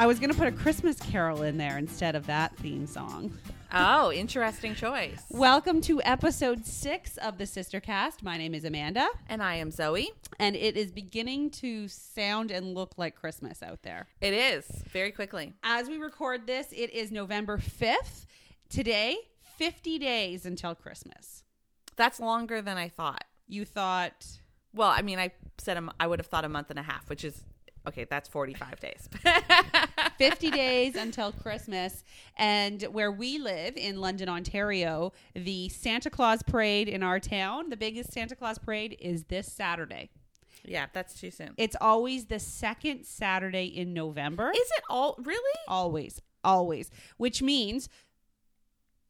I 0.00 0.06
was 0.06 0.18
going 0.18 0.30
to 0.30 0.36
put 0.38 0.48
a 0.48 0.52
Christmas 0.52 0.98
carol 0.98 1.42
in 1.42 1.58
there 1.58 1.76
instead 1.76 2.16
of 2.16 2.24
that 2.26 2.56
theme 2.56 2.86
song. 2.86 3.36
Oh, 3.70 4.10
interesting 4.10 4.74
choice. 4.74 5.22
Welcome 5.30 5.82
to 5.82 6.00
episode 6.04 6.64
six 6.64 7.18
of 7.18 7.36
the 7.36 7.44
Sistercast. 7.44 8.22
My 8.22 8.38
name 8.38 8.54
is 8.54 8.64
Amanda, 8.64 9.06
And 9.28 9.42
I 9.42 9.56
am 9.56 9.70
Zoe. 9.70 10.10
and 10.38 10.56
it 10.56 10.78
is 10.78 10.90
beginning 10.90 11.50
to 11.50 11.86
sound 11.88 12.50
and 12.50 12.74
look 12.74 12.94
like 12.96 13.14
Christmas 13.14 13.62
out 13.62 13.82
there. 13.82 14.06
It 14.22 14.32
is 14.32 14.64
very 14.90 15.12
quickly. 15.12 15.52
As 15.62 15.86
we 15.86 15.98
record 15.98 16.46
this, 16.46 16.68
it 16.72 16.88
is 16.94 17.12
November 17.12 17.58
5th. 17.58 18.24
Today, 18.70 19.18
50 19.58 19.98
days 19.98 20.46
until 20.46 20.74
Christmas. 20.74 21.44
That's 21.96 22.18
longer 22.18 22.62
than 22.62 22.78
I 22.78 22.88
thought. 22.88 23.24
You 23.48 23.66
thought, 23.66 24.24
Well, 24.72 24.88
I 24.88 25.02
mean, 25.02 25.18
I 25.18 25.32
said 25.58 25.78
I 26.00 26.06
would 26.06 26.20
have 26.20 26.26
thought 26.28 26.46
a 26.46 26.48
month 26.48 26.70
and 26.70 26.78
a 26.78 26.82
half, 26.82 27.10
which 27.10 27.22
is 27.22 27.42
okay. 27.86 28.04
That's 28.08 28.28
forty-five 28.28 28.78
days. 28.80 29.08
50 30.20 30.50
days 30.50 30.96
until 30.96 31.32
Christmas. 31.32 32.04
And 32.36 32.82
where 32.82 33.10
we 33.10 33.38
live 33.38 33.74
in 33.78 34.02
London, 34.02 34.28
Ontario, 34.28 35.14
the 35.34 35.70
Santa 35.70 36.10
Claus 36.10 36.42
parade 36.42 36.88
in 36.90 37.02
our 37.02 37.18
town, 37.18 37.70
the 37.70 37.76
biggest 37.76 38.12
Santa 38.12 38.36
Claus 38.36 38.58
parade, 38.58 38.98
is 39.00 39.24
this 39.24 39.50
Saturday. 39.50 40.10
yeah, 40.62 40.86
that's 40.92 41.18
too 41.18 41.30
soon. 41.30 41.54
It's 41.56 41.76
always 41.80 42.26
the 42.26 42.38
second 42.38 43.04
Saturday 43.04 43.64
in 43.64 43.94
November. 43.94 44.50
Is 44.50 44.70
it 44.76 44.84
all 44.90 45.16
really? 45.24 45.58
always, 45.66 46.20
always. 46.44 46.90
Which 47.16 47.40
means 47.40 47.88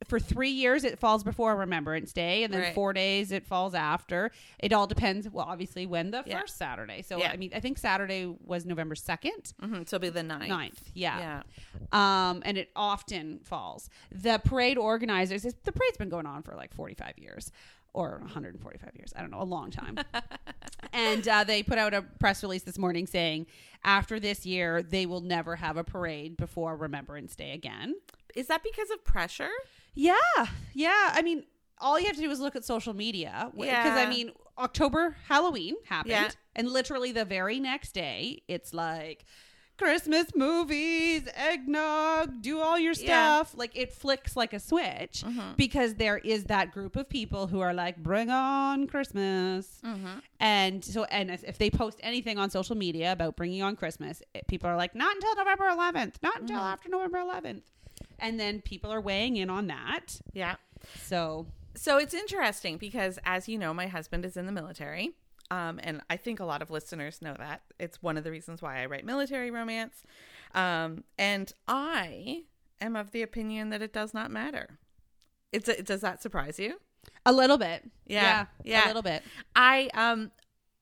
for 0.06 0.18
three 0.18 0.50
years 0.50 0.84
it 0.84 0.98
falls 0.98 1.22
before 1.22 1.54
Remembrance 1.56 2.12
Day, 2.12 2.42
and 2.42 2.52
then 2.52 2.60
Right. 2.62 2.74
four 2.74 2.92
days 2.92 3.32
it 3.32 3.46
falls 3.46 3.74
after. 3.74 4.30
It 4.59 4.73
all 4.73 4.86
depends. 4.86 5.28
Well, 5.28 5.46
obviously, 5.48 5.86
when 5.86 6.10
the 6.10 6.23
Yeah. 6.26 6.40
first 6.40 6.56
Saturday. 6.56 7.02
So 7.02 7.18
Yeah. 7.18 7.30
I 7.32 7.36
mean, 7.36 7.50
I 7.54 7.60
think 7.60 7.78
Saturday 7.78 8.26
was 8.45 8.64
November 8.64 8.95
second. 8.95 9.52
Mm-hmm. 9.62 9.82
So 9.86 9.96
it'll 9.96 9.98
be 10.01 10.09
the 10.09 10.23
ninth. 10.23 10.48
Ninth, 10.48 10.90
Yeah. 10.95 11.43
um, 11.93 12.43
and 12.45 12.56
it 12.59 12.71
often 12.74 13.40
falls. 13.45 13.90
The 14.10 14.40
parade 14.45 14.78
organizers, 14.78 15.43
the 15.43 15.73
parade's 15.73 15.96
been 15.98 16.09
going 16.09 16.26
on 16.26 16.43
for 16.43 16.54
like 16.54 16.73
45 16.74 17.18
years 17.18 17.52
or 17.93 18.21
145 18.23 18.95
years. 18.96 19.12
I 19.16 19.21
don't 19.21 19.30
know, 19.30 19.43
a 19.43 19.45
long 19.45 19.71
time. 19.71 19.98
and 20.93 21.26
uh, 21.26 21.45
they 21.45 21.62
put 21.62 21.78
out 21.78 21.93
a 21.95 22.02
press 22.02 22.43
release 22.43 22.62
this 22.62 22.78
morning 22.78 23.06
saying 23.06 23.46
after 23.84 24.21
this 24.21 24.46
year, 24.46 24.82
they 24.82 25.06
will 25.06 25.21
never 25.21 25.56
have 25.56 25.76
a 25.76 25.84
parade 25.84 26.37
before 26.37 26.76
Remembrance 26.76 27.34
Day 27.37 27.52
again. 27.52 27.95
Is 28.34 28.46
that 28.46 28.62
because 28.62 28.90
of 28.90 29.04
pressure? 29.04 29.51
Yeah, 29.95 30.15
yeah. 30.74 31.10
I 31.13 31.23
mean, 31.23 31.45
all 31.79 31.99
you 31.99 32.07
have 32.07 32.16
to 32.16 32.23
do 32.23 32.30
is 32.30 32.41
look 32.41 32.57
at 32.57 32.65
social 32.65 32.95
media 32.95 33.51
because 33.55 33.96
I 33.99 34.07
mean, 34.07 34.33
October 34.59 35.16
Halloween 35.27 35.77
happened, 35.87 36.10
Yeah. 36.13 36.30
and 36.55 36.69
literally 36.69 37.13
the 37.13 37.24
very 37.24 37.59
next 37.60 37.93
day, 37.93 38.43
it's 38.49 38.74
like 38.74 39.24
Christmas 39.79 40.27
movies, 40.37 41.23
eggnog, 41.35 42.43
do 42.43 42.61
all 42.61 42.79
your 42.79 42.93
Yeah. 42.93 43.43
stuff. 43.43 43.57
Like 43.57 43.74
it 43.74 43.91
flicks 43.95 44.37
like 44.37 44.52
a 44.52 44.61
switch 44.61 45.23
Mhm. 45.27 45.57
because 45.57 45.95
there 45.95 46.18
is 46.18 46.45
that 46.45 46.71
group 46.71 46.96
of 46.96 47.09
people 47.09 47.46
who 47.46 47.61
are 47.61 47.73
like, 47.73 47.96
"Bring 47.96 48.29
on 48.29 48.87
Christmas." 48.87 49.80
Mm-hmm. 49.83 50.18
And 50.38 50.85
so, 50.85 51.05
and 51.05 51.30
if 51.30 51.57
they 51.57 51.71
post 51.71 51.99
anything 52.02 52.38
on 52.38 52.51
social 52.51 52.77
media 52.77 53.11
about 53.13 53.37
bringing 53.37 53.63
on 53.63 53.74
Christmas, 53.74 54.23
it- 54.35 54.46
people 54.49 54.68
are 54.68 54.77
like, 54.77 54.95
not 54.95 55.15
until 55.15 55.35
November 55.37 55.68
11th, 55.71 56.23
not 56.23 56.41
until 56.43 56.59
Mhm. 56.59 56.73
after 56.73 56.88
November 56.91 57.18
11th. 57.18 57.63
And 58.21 58.38
then 58.38 58.60
people 58.60 58.93
are 58.93 59.01
weighing 59.01 59.37
in 59.37 59.51
on 59.51 59.66
that. 59.68 60.21
Yeah. 60.32 60.57
So, 61.02 61.46
So 61.74 61.99
it's 61.99 62.15
interesting 62.15 62.77
because, 62.77 63.18
as 63.24 63.49
you 63.49 63.59
know, 63.59 63.73
my 63.74 63.87
husband 63.87 64.25
is 64.25 64.37
in 64.37 64.47
the 64.47 64.53
military. 64.53 65.10
Um, 65.50 65.81
and 65.82 66.00
I 66.09 66.16
think 66.16 66.38
a 66.38 66.44
lot 66.44 66.62
of 66.62 66.71
listeners 66.71 67.21
know 67.21 67.34
that. 67.38 67.62
It's 67.78 68.03
one 68.03 68.16
of 68.16 68.25
the 68.25 68.31
reasons 68.31 68.62
why 68.62 68.82
I 68.82 68.87
write 68.87 69.04
military 69.04 69.50
romance. 69.50 70.04
Um, 70.54 71.04
and 71.19 71.53
I 71.66 72.44
am 72.81 72.94
of 72.94 73.10
the 73.10 73.22
opinion 73.22 73.71
that 73.71 73.82
it 73.82 73.93
does 73.93 74.15
not 74.15 74.31
matter. 74.31 74.78
It's 75.53 75.69
does 75.83 76.00
that 76.03 76.23
surprise 76.23 76.59
you? 76.59 76.77
a 77.27 77.33
little 77.33 77.59
bit. 77.59 77.89
Yeah, 78.06 78.47
yeah. 78.65 78.87
A 78.87 78.89
little 78.89 79.03
bit. 79.03 79.23
I 79.55 79.91
um 79.94 80.31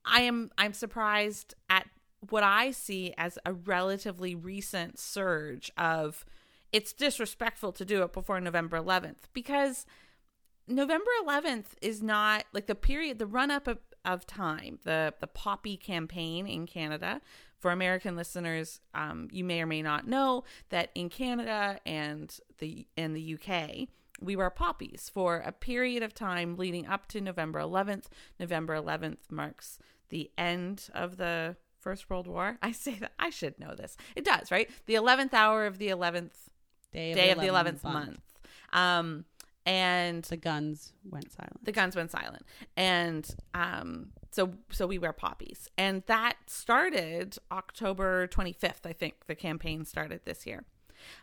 I 0.04 0.22
am 0.22 0.50
I'm 0.58 0.72
surprised 0.72 1.54
at 1.68 1.86
what 2.30 2.42
I 2.42 2.70
see 2.70 3.14
as 3.16 3.38
a 3.44 3.52
relatively 3.52 4.34
recent 4.34 4.98
surge 4.98 5.70
of 5.76 6.24
it's 6.72 6.92
disrespectful 6.92 7.72
to 7.72 7.84
do 7.84 8.02
it 8.02 8.12
before 8.12 8.40
November 8.40 8.78
11th 8.78 9.28
because 9.32 9.86
November 10.66 11.10
11th 11.24 11.66
is 11.80 12.02
not 12.02 12.44
like 12.52 12.66
the 12.66 12.74
period 12.74 13.18
the 13.18 13.26
run 13.26 13.50
up 13.50 13.66
of, 13.66 13.78
of 14.04 14.26
time 14.26 14.78
the 14.84 15.14
the 15.20 15.26
poppy 15.26 15.76
campaign 15.76 16.46
in 16.46 16.66
Canada 16.66 17.20
for 17.58 17.70
American 17.70 18.16
listeners 18.16 18.80
um, 18.94 19.28
you 19.32 19.44
may 19.44 19.62
or 19.62 19.66
may 19.66 19.82
not 19.82 20.06
know 20.06 20.44
that 20.68 20.90
in 20.94 21.08
Canada 21.08 21.78
and 21.86 22.38
the 22.58 22.86
in 22.96 23.14
the 23.14 23.34
UK 23.34 23.88
we 24.20 24.36
wear 24.36 24.50
poppies 24.50 25.10
for 25.12 25.38
a 25.38 25.52
period 25.52 26.02
of 26.02 26.12
time 26.12 26.56
leading 26.56 26.86
up 26.86 27.08
to 27.08 27.20
November 27.20 27.60
11th 27.60 28.06
November 28.38 28.74
11th 28.74 29.30
marks 29.30 29.78
the 30.10 30.30
end 30.36 30.88
of 30.94 31.16
the 31.16 31.56
First 31.78 32.10
World 32.10 32.26
War. 32.26 32.58
I 32.62 32.72
say 32.72 32.94
that 32.94 33.12
I 33.18 33.30
should 33.30 33.58
know 33.58 33.74
this. 33.74 33.96
It 34.16 34.24
does, 34.24 34.50
right? 34.50 34.68
The 34.86 34.94
11th 34.94 35.32
hour 35.32 35.64
of 35.66 35.78
the 35.78 35.88
11th 35.88 36.47
Day 36.92 37.14
day 37.14 37.30
of 37.30 37.40
the 37.40 37.46
11th 37.46 37.84
month. 37.84 38.20
Um, 38.72 39.24
and 39.66 40.24
The 40.24 40.36
guns 40.38 40.94
went 41.04 41.30
silent. 41.30 41.64
the 41.64 41.72
guns 41.72 41.94
went 41.94 42.10
silent. 42.10 42.44
And 42.76 43.28
um, 43.52 44.12
so 44.30 44.54
so 44.70 44.86
we 44.86 44.98
wear 44.98 45.12
poppies. 45.12 45.68
And 45.76 46.02
that 46.06 46.36
started 46.46 47.36
October 47.52 48.26
25th, 48.28 48.86
I 48.86 48.92
think 48.92 49.26
the 49.26 49.34
campaign 49.34 49.84
started 49.84 50.20
this 50.24 50.46
year. 50.46 50.64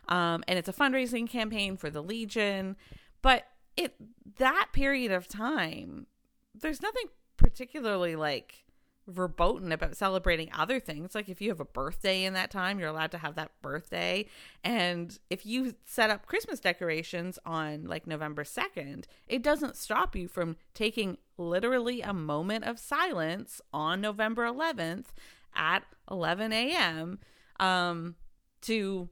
Um, 0.08 0.44
and 0.46 0.58
it's 0.58 0.68
a 0.68 0.72
fundraising 0.72 1.28
campaign 1.28 1.76
for 1.76 1.90
the 1.90 2.02
Legion. 2.02 2.76
But 3.20 3.44
it 3.76 3.94
that 4.38 4.68
period 4.72 5.10
of 5.10 5.26
time, 5.26 6.06
there's 6.54 6.80
nothing 6.80 7.06
particularly 7.36 8.14
like 8.16 8.64
verboten 9.08 9.72
about 9.72 9.96
celebrating 9.96 10.50
other 10.52 10.80
things. 10.80 11.14
Like 11.14 11.28
if 11.28 11.40
you 11.40 11.48
have 11.50 11.60
a 11.60 11.64
birthday 11.64 12.24
in 12.24 12.34
that 12.34 12.50
time, 12.50 12.78
you're 12.78 12.88
allowed 12.88 13.12
to 13.12 13.18
have 13.18 13.36
that 13.36 13.52
birthday. 13.62 14.26
And 14.64 15.18
if 15.30 15.46
you 15.46 15.74
set 15.84 16.10
up 16.10 16.26
Christmas 16.26 16.60
decorations 16.60 17.38
on 17.46 17.84
like 17.84 18.06
November 18.06 18.44
2nd, 18.44 19.04
it 19.28 19.42
doesn't 19.42 19.76
stop 19.76 20.16
you 20.16 20.28
from 20.28 20.56
taking 20.74 21.18
literally 21.38 22.02
a 22.02 22.12
moment 22.12 22.64
of 22.64 22.78
silence 22.78 23.60
on 23.72 24.00
November 24.00 24.44
11th 24.44 25.06
at 25.54 25.84
11 26.10 26.52
a.m. 26.52 27.18
Um, 27.60 28.16
to, 28.62 29.08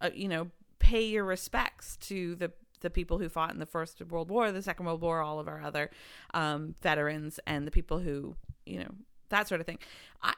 uh, 0.00 0.10
you 0.14 0.28
know, 0.28 0.50
pay 0.78 1.04
your 1.04 1.24
respects 1.24 1.96
to 1.96 2.34
the 2.36 2.52
the 2.80 2.90
people 2.90 3.18
who 3.18 3.28
fought 3.28 3.52
in 3.52 3.58
the 3.58 3.66
First 3.66 4.00
World 4.04 4.30
War, 4.30 4.52
the 4.52 4.62
Second 4.62 4.86
World 4.86 5.00
War, 5.00 5.20
all 5.20 5.40
of 5.40 5.48
our 5.48 5.60
other 5.60 5.90
um, 6.32 6.76
veterans, 6.80 7.40
and 7.44 7.66
the 7.66 7.72
people 7.72 7.98
who, 7.98 8.36
you 8.66 8.78
know, 8.78 8.94
that 9.28 9.48
sort 9.48 9.60
of 9.60 9.66
thing. 9.66 9.78
I 10.22 10.34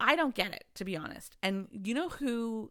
I 0.00 0.16
don't 0.16 0.34
get 0.34 0.52
it 0.52 0.64
to 0.74 0.84
be 0.84 0.96
honest. 0.96 1.36
And 1.42 1.68
you 1.72 1.94
know 1.94 2.08
who 2.08 2.70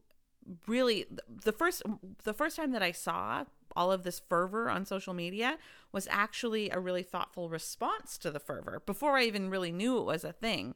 really 0.68 1.06
the 1.44 1.52
first 1.52 1.84
the 2.24 2.34
first 2.34 2.56
time 2.56 2.72
that 2.72 2.84
I 2.84 2.92
saw 2.92 3.46
all 3.76 3.92
of 3.92 4.04
this 4.04 4.22
fervor 4.30 4.70
on 4.70 4.86
social 4.86 5.14
media 5.14 5.58
was 5.92 6.08
actually 6.12 6.70
a 6.70 6.80
really 6.80 7.04
thoughtful 7.04 7.50
response 7.50 8.18
to 8.20 8.32
the 8.32 8.40
fervor 8.40 8.82
before 8.86 9.18
I 9.18 9.24
even 9.24 9.50
really 9.50 9.72
knew 9.72 9.98
it 9.98 10.06
was 10.06 10.24
a 10.24 10.34
thing. 10.34 10.76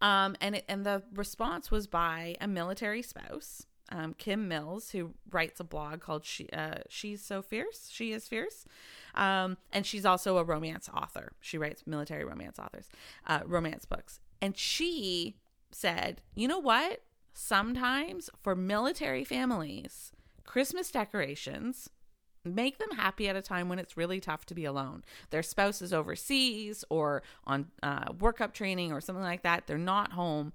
Um, 0.00 0.36
and 0.40 0.56
it, 0.56 0.64
and 0.68 0.84
the 0.84 1.04
response 1.14 1.70
was 1.70 1.86
by 1.86 2.34
a 2.40 2.48
military 2.48 3.02
spouse, 3.02 3.66
um, 3.92 4.14
Kim 4.14 4.48
Mills, 4.48 4.90
who 4.90 5.12
writes 5.30 5.60
a 5.60 5.64
blog 5.64 6.00
called 6.00 6.24
"She 6.24 6.48
uh, 6.50 6.78
She's 6.88 7.22
So 7.22 7.42
Fierce." 7.42 7.88
She 7.92 8.12
is 8.12 8.26
fierce, 8.26 8.64
um, 9.14 9.58
and 9.72 9.84
she's 9.84 10.06
also 10.06 10.38
a 10.38 10.44
romance 10.44 10.88
author. 10.88 11.32
She 11.40 11.58
writes 11.58 11.86
military 11.86 12.24
romance 12.24 12.58
authors, 12.58 12.88
uh, 13.26 13.40
romance 13.44 13.84
books, 13.84 14.20
and 14.40 14.56
she 14.56 15.36
said, 15.70 16.22
"You 16.34 16.48
know 16.48 16.58
what? 16.58 17.02
Sometimes 17.34 18.30
for 18.42 18.56
military 18.56 19.24
families, 19.24 20.12
Christmas 20.44 20.90
decorations." 20.90 21.90
make 22.44 22.78
them 22.78 22.90
happy 22.96 23.28
at 23.28 23.36
a 23.36 23.40
time 23.40 23.68
when 23.68 23.78
it's 23.78 23.96
really 23.96 24.18
tough 24.18 24.44
to 24.44 24.52
be 24.52 24.64
alone. 24.64 25.04
Their 25.30 25.44
spouse 25.44 25.80
is 25.80 25.92
overseas 25.92 26.84
or 26.90 27.22
on 27.46 27.68
uh, 27.84 28.06
workup 28.14 28.52
training 28.52 28.92
or 28.92 29.00
something 29.00 29.22
like 29.22 29.42
that. 29.42 29.68
They're 29.68 29.78
not 29.78 30.10
home. 30.14 30.52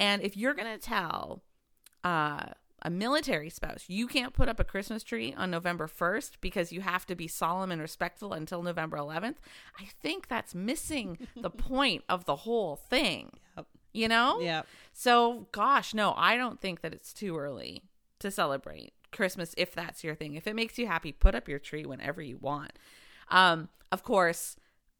And 0.00 0.22
if 0.22 0.34
you're 0.34 0.54
going 0.54 0.72
to 0.72 0.78
tell 0.78 1.42
uh, 2.04 2.46
a 2.86 2.90
military 2.90 3.50
spouse 3.50 3.84
you 3.88 4.06
can't 4.06 4.32
put 4.32 4.48
up 4.48 4.60
a 4.60 4.64
Christmas 4.64 5.02
tree 5.02 5.34
on 5.36 5.50
November 5.50 5.88
1st 5.88 6.34
because 6.40 6.72
you 6.72 6.80
have 6.82 7.04
to 7.04 7.16
be 7.16 7.26
solemn 7.26 7.72
and 7.72 7.82
respectful 7.82 8.32
until 8.32 8.62
November 8.62 8.96
11th, 8.96 9.34
I 9.78 9.86
think 10.00 10.28
that's 10.28 10.54
missing 10.54 11.26
the 11.34 11.50
point 11.70 12.04
of 12.08 12.26
the 12.26 12.36
whole 12.36 12.76
thing. 12.76 13.32
Yep. 13.56 13.66
You 13.92 14.08
know? 14.08 14.40
Yeah. 14.40 14.62
So, 14.92 15.48
gosh, 15.50 15.94
no, 15.94 16.14
I 16.16 16.36
don't 16.36 16.60
think 16.60 16.82
that 16.82 16.94
it's 16.94 17.12
too 17.12 17.36
early 17.36 17.82
to 18.20 18.30
celebrate 18.30 18.92
Christmas 19.10 19.52
if 19.58 19.74
that's 19.74 20.04
your 20.04 20.14
thing. 20.14 20.34
If 20.34 20.46
it 20.46 20.54
makes 20.54 20.78
you 20.78 20.86
happy, 20.86 21.10
put 21.10 21.34
up 21.34 21.48
your 21.48 21.58
tree 21.58 21.84
whenever 21.84 22.22
you 22.22 22.38
want. 22.40 22.72
Um, 23.30 23.68
of 23.90 24.04
course, 24.04 24.56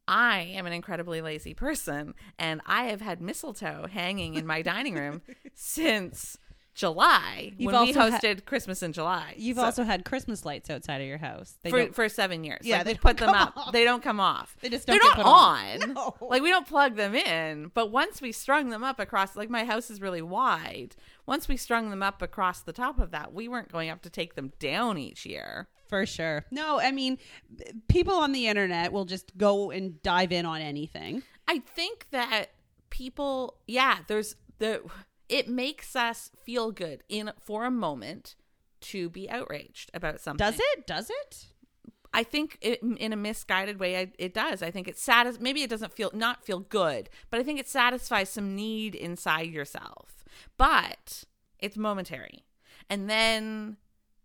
I 0.08 0.40
am 0.40 0.66
an 0.66 0.72
incredibly 0.72 1.20
lazy 1.20 1.54
person 1.54 2.14
and 2.36 2.60
I 2.66 2.86
have 2.86 3.00
had 3.00 3.20
mistletoe 3.20 3.86
hanging 3.88 4.34
in 4.34 4.44
my 4.44 4.62
dining 4.62 4.94
room 4.94 5.22
since 5.54 6.36
July 6.76 7.54
You've 7.56 7.72
when 7.72 7.82
we 7.86 7.94
also 7.94 8.10
ha- 8.10 8.18
hosted 8.20 8.44
Christmas 8.44 8.82
in 8.82 8.92
July. 8.92 9.34
You've 9.36 9.56
So- 9.56 9.64
also 9.64 9.82
had 9.82 10.04
Christmas 10.04 10.44
lights 10.44 10.68
outside 10.70 11.00
of 11.00 11.06
your 11.08 11.16
house. 11.18 11.58
They 11.62 11.70
for, 11.70 11.92
for 11.92 12.08
seven 12.08 12.44
years. 12.44 12.60
Yeah, 12.64 12.76
Like, 12.78 12.86
they 12.86 12.94
put 12.94 13.16
them 13.16 13.30
up. 13.30 13.56
off. 13.56 13.72
They 13.72 13.82
don't 13.84 14.02
come 14.02 14.20
off. 14.20 14.54
They 14.60 14.68
just 14.68 14.86
They're 14.86 14.98
don't 14.98 15.08
not 15.08 15.16
get 15.16 15.24
put 15.24 15.30
on. 15.30 15.82
on. 15.82 15.94
No. 15.94 16.14
Like 16.28 16.42
we 16.42 16.50
don't 16.50 16.66
plug 16.68 16.96
them 16.96 17.14
in. 17.14 17.70
But 17.74 17.90
once 17.90 18.20
we 18.20 18.30
strung 18.30 18.68
them 18.68 18.84
up 18.84 19.00
across, 19.00 19.34
like 19.36 19.48
my 19.50 19.64
house 19.64 19.90
is 19.90 20.00
really 20.02 20.22
wide. 20.22 20.94
Once 21.24 21.48
we 21.48 21.56
strung 21.56 21.88
them 21.90 22.02
up 22.02 22.20
across 22.20 22.60
the 22.60 22.72
top 22.74 22.98
of 22.98 23.10
that, 23.10 23.32
we 23.32 23.48
weren't 23.48 23.72
going 23.72 23.88
up 23.88 24.02
to 24.02 24.10
take 24.10 24.34
them 24.34 24.52
down 24.58 24.98
each 24.98 25.24
year. 25.24 25.68
For 25.88 26.04
sure. 26.04 26.44
No, 26.50 26.78
I 26.80 26.92
mean, 26.92 27.16
people 27.88 28.14
on 28.14 28.32
the 28.32 28.48
internet 28.48 28.92
will 28.92 29.04
just 29.06 29.36
go 29.38 29.70
and 29.70 30.02
dive 30.02 30.30
in 30.32 30.44
on 30.44 30.60
anything. 30.60 31.22
I 31.48 31.60
think 31.60 32.06
that 32.10 32.50
people, 32.90 33.56
yeah, 33.66 33.98
there's 34.08 34.36
the. 34.58 34.82
It 35.28 35.48
makes 35.48 35.96
us 35.96 36.30
feel 36.42 36.70
good 36.72 37.02
in 37.08 37.32
for 37.40 37.64
a 37.64 37.70
moment 37.70 38.36
to 38.82 39.08
be 39.10 39.28
outraged 39.30 39.90
about 39.94 40.20
something. 40.20 40.44
Does 40.44 40.58
it? 40.60 40.86
Does 40.86 41.10
it? 41.10 41.46
I 42.14 42.22
think 42.22 42.56
it, 42.60 42.80
in 42.82 43.12
a 43.12 43.16
misguided 43.16 43.78
way, 43.78 43.98
I, 43.98 44.12
it 44.18 44.32
does. 44.32 44.62
I 44.62 44.70
think 44.70 44.88
it 44.88 44.96
satis- 44.98 45.40
Maybe 45.40 45.62
it 45.62 45.68
doesn't 45.70 45.92
feel 45.92 46.10
not 46.14 46.44
feel 46.44 46.60
good, 46.60 47.10
but 47.30 47.40
I 47.40 47.42
think 47.42 47.58
it 47.60 47.68
satisfies 47.68 48.30
some 48.30 48.54
need 48.54 48.94
inside 48.94 49.50
yourself. 49.50 50.24
But 50.56 51.24
it's 51.58 51.76
momentary, 51.76 52.44
and 52.88 53.10
then 53.10 53.76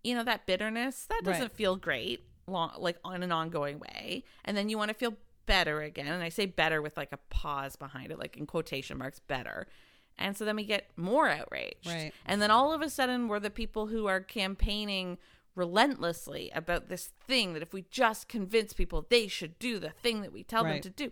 you 0.04 0.16
know 0.16 0.24
that 0.24 0.46
bitterness 0.46 1.06
that 1.10 1.24
doesn't 1.24 1.42
Right. 1.42 1.52
feel 1.52 1.76
great, 1.76 2.22
long 2.48 2.72
like 2.78 2.98
on 3.04 3.24
an 3.24 3.32
ongoing 3.32 3.80
way, 3.80 4.24
and 4.46 4.56
then 4.56 4.70
you 4.70 4.78
want 4.78 4.90
to 4.90 4.94
feel 4.96 5.16
better 5.46 5.82
again. 5.82 6.08
And 6.08 6.24
I 6.24 6.30
say 6.30 6.46
better 6.46 6.82
with 6.82 6.96
like 6.96 7.12
a 7.12 7.18
pause 7.30 7.76
behind 7.76 8.12
it, 8.12 8.20
like 8.20 8.38
in 8.38 8.46
quotation 8.46 8.98
marks, 8.98 9.20
better. 9.20 9.68
And 10.22 10.38
so 10.38 10.46
then 10.46 10.56
we 10.56 10.66
get 10.66 10.90
more 10.96 11.28
outraged. 11.28 11.88
Right. 11.88 12.14
And 12.26 12.42
then 12.42 12.52
all 12.52 12.74
of 12.74 12.82
a 12.82 12.90
sudden, 12.90 13.28
we're 13.28 13.40
the 13.40 13.50
people 13.50 13.88
who 13.88 14.08
are 14.08 14.22
campaigning 14.22 15.18
relentlessly 15.56 16.50
about 16.56 16.88
this 16.88 17.10
thing 17.28 17.54
that 17.54 17.62
if 17.62 17.74
we 17.74 17.86
just 17.92 18.30
convince 18.30 18.72
people 18.74 19.06
they 19.10 19.28
should 19.28 19.60
do 19.60 19.80
the 19.80 19.90
thing 19.90 20.22
that 20.22 20.32
we 20.32 20.44
tell 20.44 20.64
them 20.64 20.80
to 20.82 20.90
do, 20.90 21.12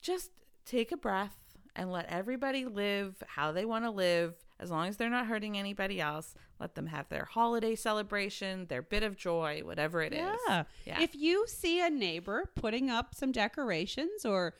just 0.00 0.30
take 0.64 0.90
a 0.90 0.96
breath 0.96 1.36
and 1.76 1.92
let 1.92 2.06
everybody 2.06 2.64
live 2.64 3.22
how 3.26 3.52
they 3.52 3.64
want 3.64 3.84
to 3.84 3.90
live 3.90 4.34
as 4.58 4.70
long 4.70 4.88
as 4.88 4.96
they're 4.96 5.10
not 5.10 5.26
hurting 5.26 5.56
anybody 5.56 6.00
else. 6.00 6.34
Let 6.58 6.74
them 6.74 6.86
have 6.86 7.08
their 7.08 7.24
holiday 7.24 7.76
celebration, 7.76 8.66
their 8.66 8.82
bit 8.82 9.02
of 9.02 9.16
joy, 9.16 9.60
whatever 9.64 10.02
it 10.02 10.12
is. 10.12 10.38
Yeah. 10.48 10.64
Yeah. 10.84 11.00
If 11.00 11.14
you 11.14 11.46
see 11.46 11.80
a 11.80 11.90
neighbor 11.90 12.50
putting 12.56 12.90
up 12.90 13.14
some 13.14 13.30
decorations 13.30 14.24
or 14.24 14.54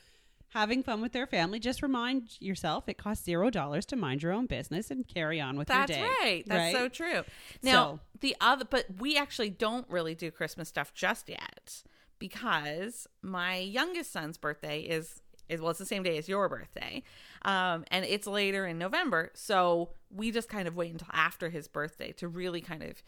having 0.51 0.83
fun 0.83 1.01
with 1.01 1.13
their 1.13 1.27
family, 1.27 1.59
just 1.59 1.83
remind 1.83 2.41
yourself 2.41 2.89
it 2.89 2.99
costs 2.99 3.25
zero 3.25 3.51
dollars 3.51 3.85
to 3.87 3.97
mind 3.97 4.23
your 4.23 4.33
own 4.33 4.47
business 4.47 4.91
and 4.91 5.07
carry 5.07 5.41
on 5.41 5.57
with 5.57 5.69
That's 5.69 5.91
your 5.91 5.99
day. 5.99 6.05
That's 6.07 6.21
right. 6.23 6.45
That's 6.47 6.75
right? 6.75 6.83
so 6.83 6.89
true. 6.89 7.23
Now, 7.63 7.73
So- 7.73 8.01
the 8.21 8.37
other, 8.41 8.65
but 8.69 8.87
we 8.99 9.17
actually 9.17 9.51
don't 9.51 9.89
really 9.89 10.15
do 10.15 10.31
Christmas 10.31 10.69
stuff 10.69 10.93
just 10.95 11.29
yet 11.29 11.83
because 12.19 13.07
my 13.23 13.57
youngest 13.59 14.13
son's 14.13 14.39
birthday 14.39 14.81
is 14.81 15.21
is 15.49 15.63
well, 15.63 15.71
it's 15.71 15.79
the 15.79 15.87
same 15.87 16.03
day 16.03 16.19
as 16.19 16.29
your 16.29 16.47
birthday, 16.47 17.03
um, 17.43 17.85
and 17.91 18.05
it's 18.05 18.27
later 18.27 18.67
in 18.67 18.77
November. 18.77 19.31
So 19.35 19.91
we 20.11 20.31
just 20.31 20.49
kind 20.51 20.69
of 20.69 20.77
wait 20.77 20.93
until 20.93 21.09
after 21.11 21.49
his 21.49 21.69
birthday 21.69 22.13
to 22.13 22.29
really 22.29 22.61
kind 22.61 22.83
of. 22.83 23.03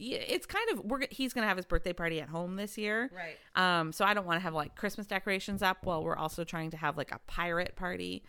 Yeah, 0.00 0.18
It's 0.18 0.46
kind 0.46 0.70
of 0.70 0.80
we're 0.84 1.02
he's 1.10 1.32
gonna 1.32 1.46
have 1.46 1.56
his 1.56 1.66
birthday 1.66 1.92
party 1.92 2.20
at 2.20 2.28
home 2.28 2.56
this 2.56 2.78
year, 2.78 3.10
Right. 3.14 3.36
Um, 3.54 3.92
so 3.92 4.04
I 4.04 4.14
don't 4.14 4.26
want 4.26 4.38
to 4.38 4.42
have 4.42 4.54
like 4.54 4.74
Christmas 4.74 5.06
decorations 5.06 5.62
up 5.62 5.84
while 5.84 6.02
we're 6.02 6.16
also 6.16 6.42
trying 6.42 6.70
to 6.70 6.76
have 6.76 6.96
like 6.96 7.12
a 7.12 7.20
pirate 7.26 7.76
party. 7.76 8.22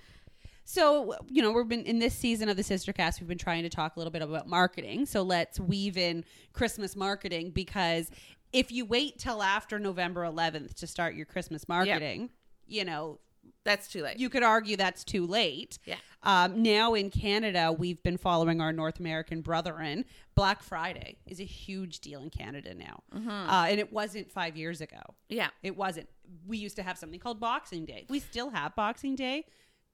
So, 0.63 1.15
you 1.27 1.41
know, 1.41 1.51
we've 1.51 1.67
been 1.67 1.83
in 1.85 1.99
this 1.99 2.13
season 2.13 2.47
of 2.47 2.55
the 2.55 2.63
Sistercast, 2.63 3.19
we've 3.19 3.27
been 3.27 3.37
trying 3.37 3.63
to 3.63 3.69
talk 3.69 3.95
a 3.95 3.99
little 3.99 4.11
bit 4.11 4.21
about 4.21 4.47
marketing. 4.47 5.05
So 5.05 5.21
let's 5.21 5.59
weave 5.59 5.97
in 5.97 6.23
Christmas 6.53 6.95
marketing 6.95 7.49
because 7.51 8.11
if 8.53 8.71
you 8.71 8.85
wait 8.85 9.17
till 9.17 9.41
after 9.41 9.79
November 9.79 10.21
11th 10.23 10.73
to 10.75 10.87
start 10.87 11.15
your 11.15 11.25
Christmas 11.25 11.67
marketing, 11.67 12.29
you 12.67 12.85
know, 12.85 13.19
That's 13.63 13.87
too 13.87 14.01
late. 14.03 14.17
you 14.19 14.29
could 14.29 14.43
argue 14.43 14.75
that's 14.75 15.03
too 15.03 15.25
late. 15.27 15.77
Yeah. 15.85 15.97
Um, 16.23 16.61
now 16.63 16.93
in 16.93 17.09
Canada, 17.09 17.71
we've 17.71 18.01
been 18.03 18.17
following 18.17 18.59
our 18.61 18.71
North 18.73 18.99
American 18.99 19.41
brethren. 19.41 20.05
Black 20.35 20.63
Friday 20.63 21.17
is 21.27 21.39
a 21.39 21.43
huge 21.45 21.99
deal 21.99 22.21
in 22.21 22.29
Canada 22.29 22.73
now. 22.73 23.03
Uh, 23.13 23.65
and 23.69 23.79
it 23.79 23.91
wasn't 23.93 24.31
five 24.31 24.55
years 24.57 24.81
ago. 24.81 25.01
yeah. 25.29 25.49
It 25.63 25.75
wasn't. 25.77 26.07
We 26.47 26.57
used 26.57 26.75
to 26.77 26.83
have 26.83 26.97
something 26.97 27.19
called 27.19 27.39
Boxing 27.39 27.85
Day. 27.85 28.05
We 28.09 28.19
still 28.19 28.49
have 28.49 28.75
Boxing 28.75 29.15
Day, 29.15 29.45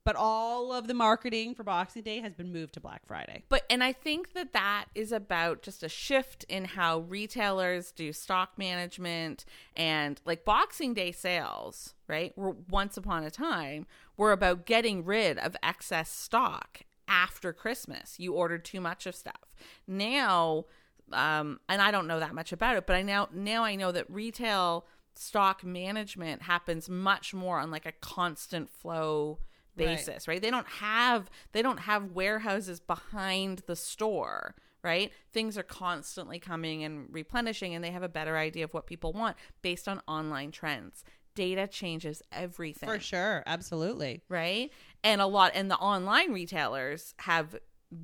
but 0.08 0.16
all 0.16 0.72
of 0.72 0.88
the 0.88 0.94
marketing 0.94 1.54
for 1.54 1.66
Boxing 1.66 2.02
Day 2.02 2.22
has 2.22 2.34
been 2.34 2.54
moved 2.54 2.76
to 2.76 2.80
Black 2.80 3.06
Friday. 3.06 3.44
But 3.50 3.64
and 3.70 3.84
I 3.84 3.92
think 3.92 4.32
that 4.36 4.54
that 4.54 4.86
is 4.96 5.12
about 5.12 5.62
just 5.62 5.84
a 5.84 5.90
shift 5.90 6.46
in 6.48 6.64
how 6.64 7.00
retailers 7.00 7.92
do 7.92 8.14
stock 8.14 8.58
management 8.58 9.44
and 9.76 10.22
like 10.24 10.46
Boxing 10.46 10.94
Day 10.94 11.12
sales, 11.12 11.94
right? 12.08 12.32
Were 12.38 12.56
once 12.70 12.96
upon 12.96 13.26
a 13.26 13.30
time 13.30 13.86
were 14.16 14.32
about 14.32 14.66
getting 14.66 15.04
rid 15.04 15.40
of 15.40 15.58
excess 15.62 16.10
stock 16.10 16.84
after 17.10 17.52
Christmas. 17.52 18.18
You 18.18 18.32
ordered 18.32 18.64
too 18.64 18.80
much 18.80 19.08
of 19.08 19.14
stuff. 19.14 19.54
Now 19.90 20.68
um 21.12 21.60
and 21.68 21.82
I 21.82 21.92
don't 21.92 22.08
know 22.08 22.22
that 22.22 22.34
much 22.34 22.54
about 22.54 22.78
it, 22.78 22.88
but 22.88 22.96
I 22.96 23.02
now 23.02 23.28
now 23.34 23.66
I 23.66 23.76
know 23.76 23.92
that 23.92 24.10
retail 24.10 24.86
stock 25.16 25.66
management 25.66 26.44
happens 26.44 26.88
much 26.88 27.34
more 27.34 27.60
on 27.60 27.72
like 27.72 27.86
a 27.86 27.92
constant 27.92 28.70
flow. 28.70 29.40
Basis 29.78 30.28
right? 30.28 30.42
They 30.42 30.52
don't 30.52 30.68
have 30.68 31.30
they 31.52 31.62
don't 31.62 31.82
have 31.82 32.12
warehouses 32.12 32.80
behind 32.80 33.64
the 33.68 33.76
store 33.76 34.56
right? 34.84 35.12
Things 35.34 35.58
are 35.58 35.64
constantly 35.64 36.40
coming 36.40 36.84
and 36.84 37.08
replenishing 37.12 37.76
and 37.76 37.84
they 37.84 37.92
have 37.92 38.04
a 38.04 38.10
better 38.10 38.38
idea 38.38 38.64
of 38.64 38.74
what 38.74 38.88
people 38.88 39.12
want 39.12 39.36
based 39.62 39.88
on 39.88 40.02
online 40.08 40.52
trends. 40.52 41.04
Data 41.36 41.68
changes 41.68 42.22
everything. 42.32 42.88
For 42.88 43.00
sure. 43.00 43.44
Absolutely. 43.46 44.22
right? 44.30 44.72
And 45.04 45.20
a 45.20 45.26
lot 45.26 45.52
and 45.54 45.70
the 45.70 45.78
online 45.78 46.32
retailers 46.32 47.14
have 47.20 47.58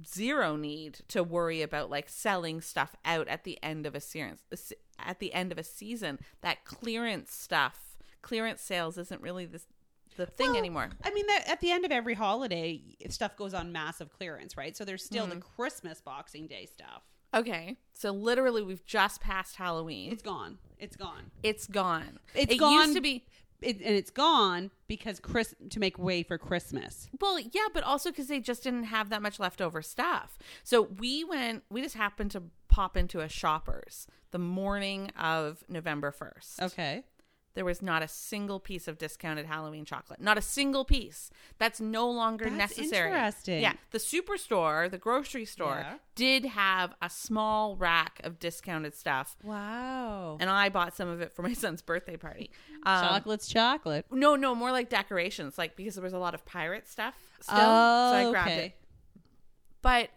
zero 0.05 0.55
need 0.55 0.99
to 1.09 1.23
worry 1.23 1.61
about 1.61 1.89
like 1.89 2.09
selling 2.09 2.61
stuff 2.61 2.95
out 3.05 3.27
at 3.27 3.43
the 3.43 3.61
end 3.61 3.85
of 3.85 3.95
a 3.95 3.99
series 3.99 4.39
at 4.99 5.19
the 5.19 5.33
end 5.33 5.51
of 5.51 5.57
a 5.57 5.63
season. 5.63 6.19
That 6.41 6.65
clearance 6.65 7.33
stuff 7.33 7.93
clearance 8.23 8.61
sales 8.61 8.97
isn't 8.97 9.21
really 9.21 9.45
the, 9.45 9.61
the 10.17 10.25
thing 10.25 10.49
Well, 10.49 10.57
anymore 10.57 10.89
I 11.03 11.11
mean, 11.11 11.27
that 11.27 11.45
at 11.47 11.61
the 11.61 11.71
end 11.71 11.85
of 11.85 11.91
every 11.91 12.13
holiday, 12.13 12.81
stuff 13.09 13.35
goes 13.35 13.53
on 13.53 13.71
massive 13.71 14.11
clearance, 14.11 14.55
right? 14.57 14.75
So 14.75 14.85
there's 14.85 15.03
still 15.03 15.25
the 15.27 15.35
Mm-hmm. 15.35 15.61
Christmas 15.61 16.01
Boxing 16.01 16.47
Day 16.47 16.65
stuff. 16.65 17.03
Okay. 17.33 17.77
So 17.93 18.11
literally 18.11 18.61
we've 18.61 18.85
just 18.85 19.21
passed 19.21 19.55
Halloween. 19.55 20.11
It's 20.11 20.21
gone. 20.23 20.57
It's 20.77 20.95
gone. 20.95 21.31
It's 21.41 21.67
gone. 21.67 22.19
It's 22.35 22.53
it 22.53 22.57
gone- 22.57 22.73
used 22.73 22.93
to 22.95 23.01
be 23.01 23.25
It, 23.61 23.77
and 23.77 23.95
it's 23.95 24.11
gone 24.11 24.69
because 24.87 25.19
Chris 25.19 25.55
to 25.69 25.79
make 25.79 25.97
way 25.97 26.21
for 26.23 26.37
Christmas. 26.37 27.09
well, 27.21 27.39
yeah, 27.39 27.67
but 27.73 27.83
also 27.83 28.09
because 28.11 28.27
they 28.27 28.39
just 28.41 28.63
didn't 28.63 28.83
have 28.85 29.09
that 29.09 29.21
much 29.21 29.39
leftover 29.39 29.81
stuff. 29.81 30.37
So 30.63 30.81
we 30.83 31.23
went. 31.23 31.63
We 31.69 31.81
just 31.81 31.95
happened 31.95 32.31
to 32.31 32.43
pop 32.67 32.97
into 32.97 33.19
a 33.21 33.29
Shoppers 33.29 34.05
the 34.31 34.39
morning 34.39 35.11
of 35.17 35.63
November 35.69 36.11
first. 36.11 36.61
Okay. 36.61 37.03
There 37.55 37.65
was 37.65 37.81
not 37.83 38.01
a 38.01 38.07
single 38.07 38.59
piece 38.59 38.87
of 38.87 38.97
discounted 38.97 39.45
Halloween 39.45 39.85
chocolate. 39.85 40.19
Not 40.19 40.37
a 40.39 40.41
single 40.41 40.83
piece. 40.85 41.29
That's 41.59 41.79
no 41.79 42.09
longer 42.09 42.45
That's 42.45 42.77
necessary. 42.77 43.09
interesting. 43.11 43.61
Yeah. 43.61 43.73
The 43.91 43.99
superstore, 43.99 44.89
the 44.89 44.97
grocery 44.97 45.45
store, 45.45 45.77
Yeah. 45.81 45.97
did 46.15 46.45
have 46.45 46.95
a 47.01 47.09
small 47.11 47.75
rack 47.75 48.19
of 48.23 48.39
discounted 48.39 48.95
stuff. 48.95 49.35
Wow. 49.43 50.37
And 50.39 50.49
I 50.49 50.69
bought 50.69 50.95
some 50.95 51.07
of 51.07 51.21
it 51.21 51.31
for 51.31 51.43
my 51.43 51.53
son's 51.63 51.83
birthday 51.83 52.17
party. 52.17 52.49
Um, 52.83 53.05
Chocolate's 53.05 53.47
chocolate. 53.47 54.07
No, 54.11 54.35
no, 54.35 54.55
more 54.55 54.71
like 54.71 54.89
decorations, 54.89 55.57
like 55.57 55.75
because 55.75 55.93
there 55.93 56.03
was 56.03 56.13
a 56.13 56.19
lot 56.19 56.33
of 56.33 56.45
pirate 56.45 56.87
stuff 56.87 57.15
still. 57.39 57.55
Oh, 57.59 58.11
so 58.11 58.29
I 58.29 58.31
grabbed 58.31 58.49
okay. 58.51 58.65
it. 58.65 58.75
But 59.83 60.09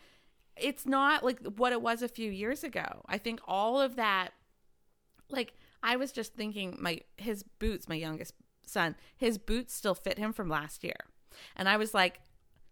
it's 0.57 0.87
not 0.87 1.23
like 1.23 1.41
what 1.57 1.73
it 1.73 1.83
was 1.83 2.01
a 2.01 2.09
few 2.09 2.31
years 2.31 2.65
ago. 2.65 3.03
I 3.07 3.19
think 3.19 3.41
all 3.47 3.79
of 3.79 3.97
that 3.97 4.31
like 5.29 5.53
I 5.83 5.97
was 5.97 6.13
just 6.13 6.35
thinking 6.35 6.77
my 6.81 7.01
his 7.17 7.43
boots, 7.43 7.89
my 7.89 7.95
youngest 7.95 8.35
son, 8.67 8.97
his 9.17 9.39
boots 9.39 9.75
still 9.75 9.95
fit 9.95 10.19
him 10.19 10.33
from 10.33 10.49
last 10.49 10.85
year. 10.85 10.97
And 11.55 11.69
I 11.69 11.77
was 11.77 11.95
like, 11.95 12.21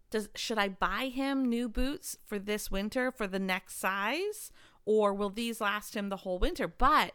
does 0.09 0.29
should 0.35 0.57
I 0.57 0.69
buy 0.69 1.11
him 1.13 1.45
new 1.45 1.69
boots 1.69 2.17
for 2.25 2.39
this 2.39 2.71
winter 2.71 3.11
for 3.11 3.27
the 3.27 3.39
next 3.39 3.79
size 3.79 4.51
or 4.85 5.13
will 5.13 5.29
these 5.29 5.59
last 5.61 5.95
him 5.95 6.09
the 6.09 6.17
whole 6.17 6.39
winter? 6.39 6.67
But 6.67 7.13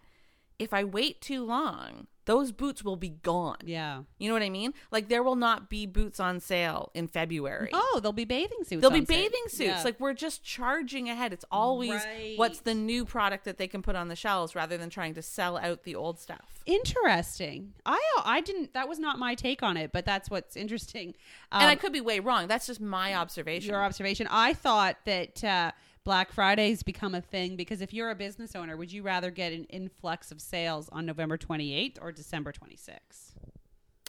if 0.59 0.75
I 0.75 0.85
wait 0.85 1.21
too 1.21 1.45
long, 1.45 2.07
those 2.31 2.53
boots 2.53 2.85
will 2.85 2.95
be 2.95 3.09
gone. 3.09 3.57
Yeah. 3.65 4.03
You 4.19 4.29
know 4.29 4.35
what 4.35 4.43
I 4.45 4.51
mean? 4.51 4.73
Like 4.93 5.09
there 5.09 5.25
will 5.25 5.35
not 5.35 5.69
be 5.69 5.85
boots 5.85 6.21
on 6.21 6.39
sale 6.39 6.93
in 6.95 7.09
February. 7.09 7.71
Oh, 7.73 7.99
there'll 8.01 8.13
be 8.13 8.25
bathing 8.25 8.59
suits. 8.63 8.81
There'll 8.81 8.93
be 8.93 9.01
on 9.01 9.07
sale. 9.07 9.17
bathing 9.19 9.49
suits. 9.49 9.61
Yeah. 9.61 9.83
Like 9.83 9.99
we're 9.99 10.15
just 10.15 10.45
charging 10.45 11.09
ahead. 11.11 11.33
It's 11.33 11.45
always 11.51 11.91
Right. 12.05 12.35
what's 12.37 12.61
the 12.61 12.73
new 12.75 13.05
product 13.05 13.47
that 13.47 13.59
they 13.59 13.67
can 13.67 13.83
put 13.83 13.97
on 13.97 14.07
the 14.07 14.15
shelves 14.15 14.55
rather 14.55 14.77
than 14.79 14.91
trying 14.91 15.15
to 15.15 15.23
sell 15.23 15.57
out 15.57 15.83
the 15.83 15.97
old 15.97 16.21
stuff. 16.21 16.63
interesting. 16.67 17.73
I 17.85 18.01
I 18.25 18.41
didn't. 18.43 18.75
That 18.75 18.89
was 18.89 19.01
not 19.01 19.19
my 19.19 19.35
take 19.35 19.63
on 19.63 19.77
it, 19.77 19.91
but 19.93 20.05
that's 20.05 20.31
what's 20.31 20.55
interesting. 20.57 21.15
Um, 21.51 21.63
and 21.63 21.71
I 21.71 21.75
could 21.75 21.93
be 21.93 22.01
way 22.01 22.21
wrong. 22.21 22.47
That's 22.47 22.67
just 22.67 22.81
my 22.81 23.15
observation. 23.15 23.71
your 23.71 23.83
observation. 23.83 24.29
I 24.31 24.55
thought 24.55 24.97
that 25.05 25.43
uh, 25.43 25.73
Black 26.05 26.33
Friday's 26.33 26.83
become 26.83 27.15
a 27.15 27.21
thing 27.21 27.57
because 27.57 27.81
if 27.81 27.93
you're 27.93 28.11
a 28.11 28.15
business 28.15 28.57
owner, 28.57 28.77
would 28.77 28.93
you 28.93 29.03
rather 29.03 29.31
get 29.31 29.53
an 29.53 29.65
influx 29.65 30.33
of 30.33 30.41
sales 30.41 30.89
on 30.91 31.05
November 31.05 31.37
28th 31.37 31.99
or 32.01 32.11
December 32.11 32.53
26th? 32.53 33.35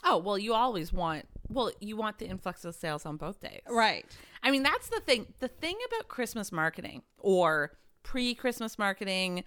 Oh, 0.03 0.17
well, 0.17 0.37
you 0.37 0.53
always 0.53 0.91
want 0.91 1.25
well, 1.51 1.71
you 1.79 1.97
want 1.97 2.17
the 2.17 2.27
influx 2.27 2.63
of 2.65 2.75
sales 2.75 3.05
on 3.05 3.17
both 3.17 3.41
days. 3.41 3.61
Right. 3.69 4.05
I 4.41 4.51
mean, 4.51 4.63
that's 4.63 4.89
the 4.89 5.01
thing. 5.01 5.27
The 5.39 5.47
thing 5.47 5.77
about 5.87 6.07
Christmas 6.07 6.51
marketing 6.51 7.03
or 7.17 7.73
pre-Christmas 8.03 8.79
marketing, 8.79 9.43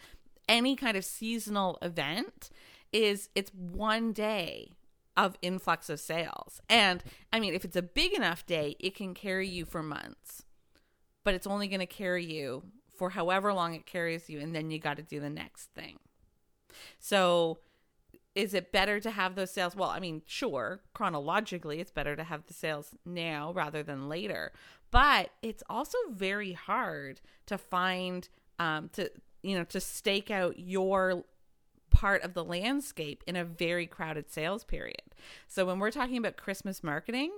any 0.48 0.76
kind 0.76 0.96
of 0.96 1.04
seasonal 1.04 1.78
event 1.80 2.50
is 2.92 3.30
it's 3.34 3.50
one 3.54 4.12
day 4.12 4.72
of 5.16 5.36
influx 5.42 5.88
of 5.88 5.98
sales. 5.98 6.60
And 6.68 7.02
I 7.32 7.40
mean, 7.40 7.54
if 7.54 7.64
it's 7.64 7.76
a 7.76 7.82
big 7.82 8.12
enough 8.12 8.44
day, 8.44 8.76
it 8.78 8.94
can 8.94 9.14
carry 9.14 9.48
you 9.48 9.64
for 9.64 9.82
months. 9.82 10.44
But 11.24 11.34
it's 11.34 11.46
only 11.46 11.68
going 11.68 11.80
to 11.80 11.86
carry 11.86 12.24
you 12.24 12.62
for 12.96 13.10
however 13.10 13.52
long 13.52 13.74
it 13.74 13.86
carries 13.86 14.30
you 14.30 14.40
and 14.40 14.54
then 14.54 14.70
you 14.70 14.78
got 14.78 14.96
to 14.98 15.02
do 15.02 15.20
the 15.20 15.30
next 15.30 15.70
thing. 15.74 15.98
So, 16.98 17.58
is 18.34 18.52
it 18.52 18.72
better 18.72 18.98
to 18.98 19.10
have 19.10 19.36
those 19.36 19.52
sales? 19.52 19.76
Well, 19.76 19.90
I 19.90 20.00
mean, 20.00 20.22
sure, 20.26 20.80
chronologically, 20.92 21.78
it's 21.80 21.92
better 21.92 22.16
to 22.16 22.24
have 22.24 22.46
the 22.46 22.54
sales 22.54 22.90
now 23.04 23.52
rather 23.52 23.82
than 23.82 24.08
later. 24.08 24.52
But 24.90 25.30
it's 25.40 25.62
also 25.68 25.98
very 26.10 26.52
hard 26.52 27.20
to 27.46 27.58
find, 27.58 28.28
um, 28.58 28.90
to, 28.94 29.10
you 29.42 29.56
know, 29.56 29.64
to 29.64 29.80
stake 29.80 30.30
out 30.32 30.58
your 30.58 31.24
part 31.90 32.22
of 32.22 32.34
the 32.34 32.44
landscape 32.44 33.22
in 33.26 33.36
a 33.36 33.44
very 33.44 33.86
crowded 33.86 34.30
sales 34.30 34.64
period. 34.64 35.14
So 35.46 35.64
when 35.64 35.78
we're 35.78 35.92
talking 35.92 36.16
about 36.16 36.36
Christmas 36.36 36.82
marketing, 36.82 37.30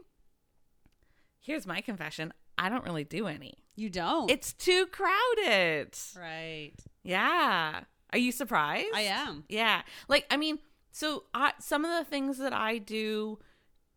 here's 1.40 1.66
my 1.66 1.82
confession 1.82 2.32
I 2.58 2.68
don't 2.68 2.84
really 2.84 3.04
do 3.04 3.26
any. 3.26 3.54
You 3.75 3.90
don't. 3.90 4.30
It's 4.30 4.52
too 4.52 4.86
crowded. 4.86 5.96
right. 6.18 6.72
Yeah. 7.02 7.80
Are 8.12 8.18
you 8.18 8.32
surprised? 8.32 8.88
I 8.94 9.02
am. 9.02 9.44
Yeah. 9.48 9.82
Like, 10.08 10.26
I 10.30 10.36
mean, 10.36 10.58
so 10.90 11.25
I, 11.34 11.52
some 11.60 11.84
of 11.84 11.90
the 11.90 12.08
things 12.08 12.38
that 12.38 12.52
I 12.54 12.78
do 12.78 13.38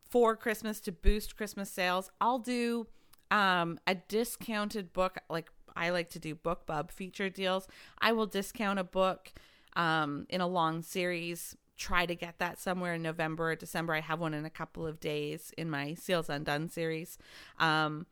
for 0.09 0.35
Christmas 0.35 0.79
to 0.81 0.91
boost 0.91 1.37
Christmas 1.37 1.69
sales, 1.69 2.11
I'll 2.19 2.39
do 2.39 2.87
um, 3.31 3.79
a 3.87 3.95
discounted 3.95 4.91
book. 4.91 5.17
Like, 5.29 5.49
I 5.75 5.91
like 5.91 6.09
to 6.11 6.19
do 6.19 6.35
BookBub 6.35 6.91
feature 6.91 7.29
deals. 7.29 7.67
I 8.01 8.11
will 8.11 8.25
discount 8.25 8.79
a 8.79 8.83
book 8.83 9.31
um, 9.75 10.25
in 10.29 10.41
a 10.41 10.47
long 10.47 10.81
series. 10.81 11.55
Try 11.77 12.05
to 12.05 12.15
get 12.15 12.39
that 12.39 12.59
somewhere 12.59 12.95
in 12.95 13.01
November 13.01 13.51
or 13.51 13.55
December. 13.55 13.93
I 13.93 14.01
have 14.01 14.19
one 14.19 14.33
in 14.33 14.43
a 14.43 14.49
couple 14.49 14.85
of 14.85 14.99
days 14.99 15.53
in 15.57 15.69
my 15.69 15.93
SEALs 15.93 16.29
Undone 16.29 16.67
series. 16.69 17.17
Um, 17.59 18.07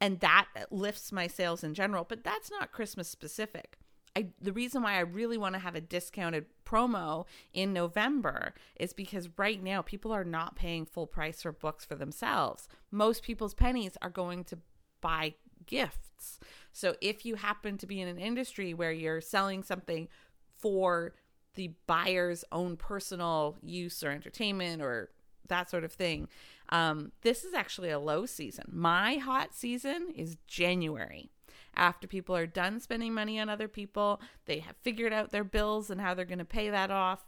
and 0.00 0.20
that 0.20 0.46
lifts 0.70 1.12
my 1.12 1.26
sales 1.26 1.64
in 1.64 1.74
general, 1.74 2.04
but 2.08 2.24
that's 2.24 2.50
not 2.50 2.72
Christmas 2.72 3.08
specific. 3.08 3.78
I, 4.16 4.28
the 4.40 4.52
reason 4.52 4.82
why 4.82 4.94
I 4.94 5.00
really 5.00 5.38
want 5.38 5.54
to 5.54 5.60
have 5.60 5.74
a 5.74 5.80
discounted 5.80 6.46
promo 6.64 7.26
in 7.52 7.72
November 7.72 8.54
is 8.76 8.92
because 8.92 9.28
right 9.36 9.62
now 9.62 9.82
people 9.82 10.12
are 10.12 10.24
not 10.24 10.56
paying 10.56 10.86
full 10.86 11.06
price 11.06 11.42
for 11.42 11.52
books 11.52 11.84
for 11.84 11.94
themselves. 11.94 12.68
Most 12.90 13.22
people's 13.22 13.54
pennies 13.54 13.96
are 14.02 14.10
going 14.10 14.44
to 14.44 14.58
buy 15.00 15.34
gifts. 15.66 16.40
So 16.72 16.96
if 17.00 17.24
you 17.24 17.36
happen 17.36 17.78
to 17.78 17.86
be 17.86 18.00
in 18.00 18.08
an 18.08 18.18
industry 18.18 18.74
where 18.74 18.92
you're 18.92 19.20
selling 19.20 19.62
something 19.62 20.08
for 20.56 21.14
the 21.54 21.72
buyer's 21.86 22.44
own 22.50 22.76
personal 22.76 23.56
use 23.62 24.02
or 24.02 24.10
entertainment 24.10 24.80
or 24.80 25.10
that 25.48 25.70
sort 25.70 25.84
of 25.84 25.92
thing. 25.92 26.28
Um, 26.70 27.12
this 27.22 27.44
is 27.44 27.54
actually 27.54 27.90
a 27.90 27.98
low 27.98 28.26
season. 28.26 28.66
My 28.72 29.16
hot 29.16 29.54
season 29.54 30.08
is 30.14 30.36
January. 30.46 31.30
After 31.74 32.06
people 32.06 32.36
are 32.36 32.46
done 32.46 32.80
spending 32.80 33.14
money 33.14 33.38
on 33.38 33.48
other 33.48 33.68
people, 33.68 34.20
they 34.46 34.58
have 34.58 34.76
figured 34.82 35.12
out 35.12 35.30
their 35.30 35.44
bills 35.44 35.90
and 35.90 36.00
how 36.00 36.14
they're 36.14 36.24
going 36.24 36.38
to 36.38 36.44
pay 36.44 36.70
that 36.70 36.90
off, 36.90 37.24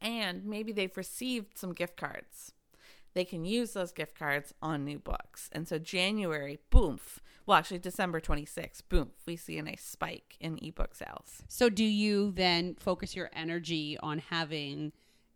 and 0.00 0.44
maybe 0.44 0.72
they've 0.72 0.96
received 0.96 1.58
some 1.58 1.72
gift 1.72 1.96
cards. 1.96 2.52
They 3.12 3.24
can 3.24 3.44
use 3.44 3.72
those 3.72 3.92
gift 3.92 4.18
cards 4.18 4.52
on 4.60 4.84
new 4.84 4.98
books. 4.98 5.48
And 5.52 5.68
so, 5.68 5.78
January, 5.78 6.58
boom, 6.70 6.98
well, 7.46 7.58
actually, 7.58 7.78
December 7.78 8.20
26th, 8.20 8.82
boom, 8.88 9.10
we 9.26 9.36
see 9.36 9.58
a 9.58 9.62
nice 9.62 9.84
spike 9.84 10.36
in 10.40 10.58
ebook 10.62 10.94
sales. 10.94 11.42
So, 11.46 11.68
do 11.68 11.84
you 11.84 12.32
then 12.32 12.74
focus 12.78 13.14
your 13.14 13.30
energy 13.34 13.98
on 14.02 14.18
having 14.18 14.92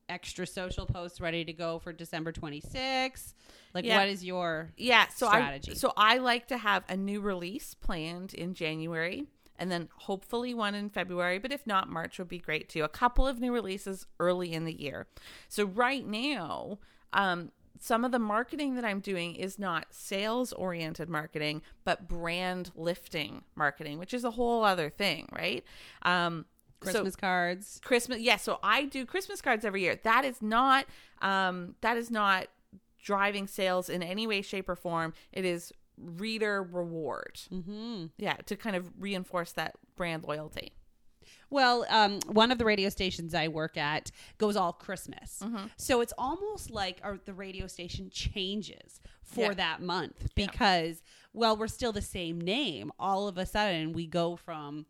extra 0.09 0.47
social 0.47 0.87
posts 0.87 1.21
ready 1.21 1.45
to 1.45 1.53
go 1.53 1.79
for 1.79 1.93
December 1.93 2.33
26th? 2.33 3.35
Like, 3.75 3.85
Yeah. 3.85 3.97
what 3.99 4.09
is 4.09 4.25
your 4.25 4.73
Yeah, 4.77 5.07
so 5.09 5.27
strategy? 5.27 5.73
I 5.73 5.75
so 5.75 5.93
I 5.97 6.19
like 6.19 6.49
to 6.49 6.59
have 6.59 6.85
a 6.88 6.97
new 6.97 7.21
release 7.21 7.75
planned 7.75 8.35
in 8.35 8.55
January 8.55 9.27
and 9.61 9.71
then 9.73 9.88
hopefully 9.97 10.55
one 10.55 10.75
in 10.75 10.88
February, 10.88 11.38
but 11.38 11.53
if 11.53 11.67
not 11.67 11.88
March 11.88 12.19
would 12.19 12.29
be 12.29 12.38
great 12.38 12.69
too. 12.69 12.85
A 12.85 12.88
couple 12.88 13.27
of 13.27 13.41
new 13.41 13.53
releases 13.53 14.07
early 14.21 14.53
in 14.53 14.65
the 14.65 14.73
year. 14.81 15.07
So 15.49 15.65
right 15.65 16.07
now, 16.07 16.79
um 17.12 17.53
some 17.81 18.05
of 18.05 18.11
the 18.11 18.19
marketing 18.19 18.75
that 18.75 18.85
I'm 18.85 18.99
doing 18.99 19.37
is 19.37 19.57
not 19.57 19.87
sales 19.91 20.53
oriented 20.53 21.09
marketing, 21.09 21.62
but 21.85 22.09
brand 22.09 22.73
lifting 22.75 23.45
marketing, 23.55 24.00
which 24.00 24.12
is 24.12 24.25
a 24.25 24.33
whole 24.33 24.65
other 24.65 24.91
thing, 24.91 25.29
right? 25.33 25.65
Um 26.03 26.47
so- 26.83 26.91
Christmas 26.91 27.17
cards? 27.17 27.81
Christmas. 27.85 28.21
Yes, 28.21 28.43
so 28.43 28.59
I 28.63 28.85
do 28.85 29.05
Christmas 29.07 29.41
cards 29.41 29.65
every 29.65 29.83
year. 29.83 29.99
That 30.05 30.25
is 30.25 30.41
not 30.43 30.87
um 31.23 31.75
that 31.81 31.97
is 31.97 32.11
not 32.11 32.47
driving 33.03 33.47
sales 33.47 33.89
in 33.89 34.03
any 34.03 34.27
way 34.27 34.43
shape 34.43 34.69
or 34.69 34.77
form. 34.77 35.15
It 35.33 35.45
is 35.45 35.73
reader 35.97 36.63
reward. 36.63 37.41
Mm-hmm. 37.53 38.07
Yeah, 38.19 38.35
to 38.47 38.57
kind 38.57 38.77
of 38.77 38.91
reinforce 38.99 39.53
that 39.53 39.77
brand 39.97 40.25
loyalty. 40.25 40.73
Well, 41.51 41.87
um, 41.89 42.21
one 42.27 42.51
of 42.53 42.59
the 42.59 42.65
radio 42.65 42.89
stations 42.91 43.35
I 43.35 43.49
work 43.49 43.77
at 43.79 44.11
goes 44.37 44.55
all 44.57 44.73
Christmas. 44.73 45.41
Mm-hmm. 45.43 45.67
So 45.77 46.01
it's 46.03 46.13
almost 46.19 46.71
like 46.71 47.01
our, 47.03 47.19
the 47.25 47.33
radio 47.33 47.67
station 47.67 48.11
changes 48.11 49.01
for 49.23 49.41
Yeah. 49.47 49.55
that 49.55 49.81
month 49.83 50.17
Yeah. 50.37 50.47
because, 50.47 51.03
well, 51.33 51.57
we're 51.57 51.67
still 51.69 51.93
the 51.93 52.03
same 52.03 52.39
name. 52.41 52.93
All 52.99 53.29
of 53.29 53.39
a 53.39 53.47
sudden, 53.47 53.93
we 53.93 54.07
go 54.07 54.37
from 54.37 54.85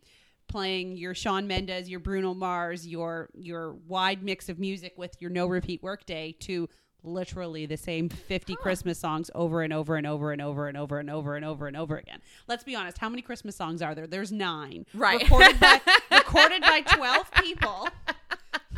playing 0.48 0.96
your 0.96 1.14
Shawn 1.14 1.46
Mendes, 1.46 1.88
your 1.88 2.00
Bruno 2.00 2.34
Mars, 2.34 2.86
your 2.86 3.28
your 3.34 3.74
wide 3.86 4.22
mix 4.22 4.48
of 4.48 4.58
music 4.58 4.94
with 4.96 5.16
your 5.20 5.30
no 5.30 5.46
repeat 5.46 5.82
workday 5.82 6.32
to 6.40 6.68
literally 7.04 7.64
the 7.64 7.76
same 7.76 8.08
50 8.08 8.56
Christmas 8.56 8.98
songs 8.98 9.30
over 9.34 9.62
and 9.62 9.72
over 9.72 9.96
and 9.96 10.06
over 10.06 10.32
and 10.32 10.42
over 10.42 10.66
and 10.66 10.76
over 10.76 10.98
and 10.98 11.08
over 11.10 11.36
and 11.36 11.44
over 11.44 11.66
and 11.68 11.76
over 11.76 11.96
again. 11.96 12.20
Let's 12.48 12.64
be 12.64 12.74
honest, 12.74 12.98
how 12.98 13.08
many 13.08 13.22
Christmas 13.22 13.54
songs 13.56 13.82
are 13.82 13.94
there? 13.94 14.06
There's 14.08 14.32
9. 14.32 14.84
Right. 14.94 15.22
Recorded 15.22 15.60
by 15.60 15.80
recorded 16.10 16.62
by 16.62 16.80
12 16.80 17.30
people. 17.42 17.88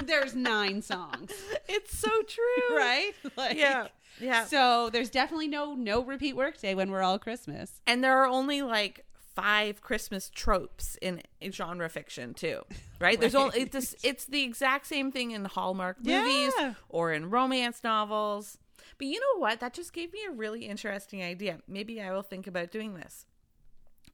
There's 0.05 0.35
9 0.35 0.83
songs, 0.83 1.33
It's 1.69 1.97
so 1.99 2.11
true. 2.27 2.77
right? 2.77 3.13
Like, 3.37 3.57
Yeah. 3.57 3.89
Yeah. 4.21 4.45
So 4.45 4.91
there's 4.91 5.09
definitely 5.09 5.49
no 5.49 5.75
no 5.75 6.03
repeat 6.03 6.37
workday 6.37 6.75
when 6.75 6.91
we're 6.91 7.03
all 7.03 7.19
Christmas. 7.19 7.81
And 7.87 8.05
there 8.05 8.19
are 8.19 8.27
only 8.27 8.61
like 8.61 9.07
five 9.43 9.81
Christmas 9.81 10.31
tropes 10.31 10.97
in 11.01 11.23
genre 11.51 11.89
fiction 11.89 12.35
too, 12.35 12.63
right? 13.01 13.19
There's 13.21 13.35
only 13.35 13.61
it's 13.61 13.73
this, 13.73 13.97
it's 14.03 14.25
the 14.27 14.43
exact 14.43 14.87
same 14.87 15.11
thing 15.13 15.31
in 15.33 15.45
Hallmark 15.45 15.99
movies 16.05 16.53
Yeah. 16.59 16.75
or 16.89 17.13
in 17.13 17.31
romance 17.31 17.83
novels. 17.85 18.59
But 18.99 19.07
you 19.07 19.19
know 19.21 19.41
what? 19.41 19.61
That 19.61 19.73
just 19.73 19.93
gave 19.93 20.13
me 20.13 20.21
a 20.29 20.33
really 20.33 20.67
interesting 20.67 21.23
idea. 21.23 21.61
Maybe 21.67 22.01
I 22.01 22.13
will 22.13 22.23
think 22.23 22.47
about 22.47 22.71
doing 22.71 22.95
this. 22.95 23.25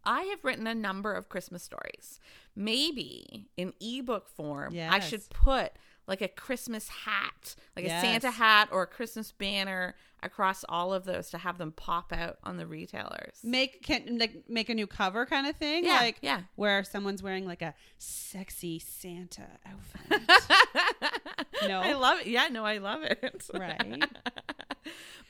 I 0.04 0.22
have 0.22 0.44
written 0.44 0.68
a 0.68 0.74
number 0.74 1.12
of 1.12 1.28
Christmas 1.28 1.64
stories. 1.64 2.20
Maybe 2.54 3.48
in 3.56 3.72
ebook 3.80 4.28
form, 4.28 4.76
I 4.78 5.00
should 5.00 5.28
put 5.30 5.72
like 6.08 6.22
a 6.22 6.28
Christmas 6.28 6.88
hat, 6.88 7.54
like 7.74 7.84
Yes. 7.84 8.02
a 8.02 8.06
Santa 8.06 8.30
hat 8.30 8.68
or 8.72 8.82
a 8.82 8.86
Christmas 8.86 9.32
banner 9.32 9.94
across 10.22 10.64
all 10.68 10.92
of 10.94 11.04
those 11.04 11.30
to 11.30 11.38
have 11.38 11.58
them 11.58 11.72
pop 11.72 12.12
out 12.12 12.38
on 12.42 12.56
the 12.56 12.66
retailers. 12.66 13.38
Make 13.44 13.82
can 13.82 14.18
like 14.18 14.44
make 14.48 14.68
a 14.68 14.74
new 14.74 14.86
cover 14.86 15.26
kind 15.26 15.46
of 15.46 15.56
thing, 15.56 15.84
Yeah, 15.84 15.98
like 16.00 16.18
yeah. 16.22 16.42
where 16.56 16.82
someone's 16.84 17.22
wearing 17.22 17.46
like 17.46 17.62
a 17.62 17.74
sexy 17.98 18.78
Santa 18.78 19.46
outfit. 19.66 20.22
No? 21.66 21.80
I 21.80 21.94
love 21.94 22.20
it. 22.20 22.26
Yeah, 22.26 22.48
no, 22.48 22.64
I 22.64 22.78
love 22.78 23.02
it. 23.02 23.48
Right. 23.54 24.04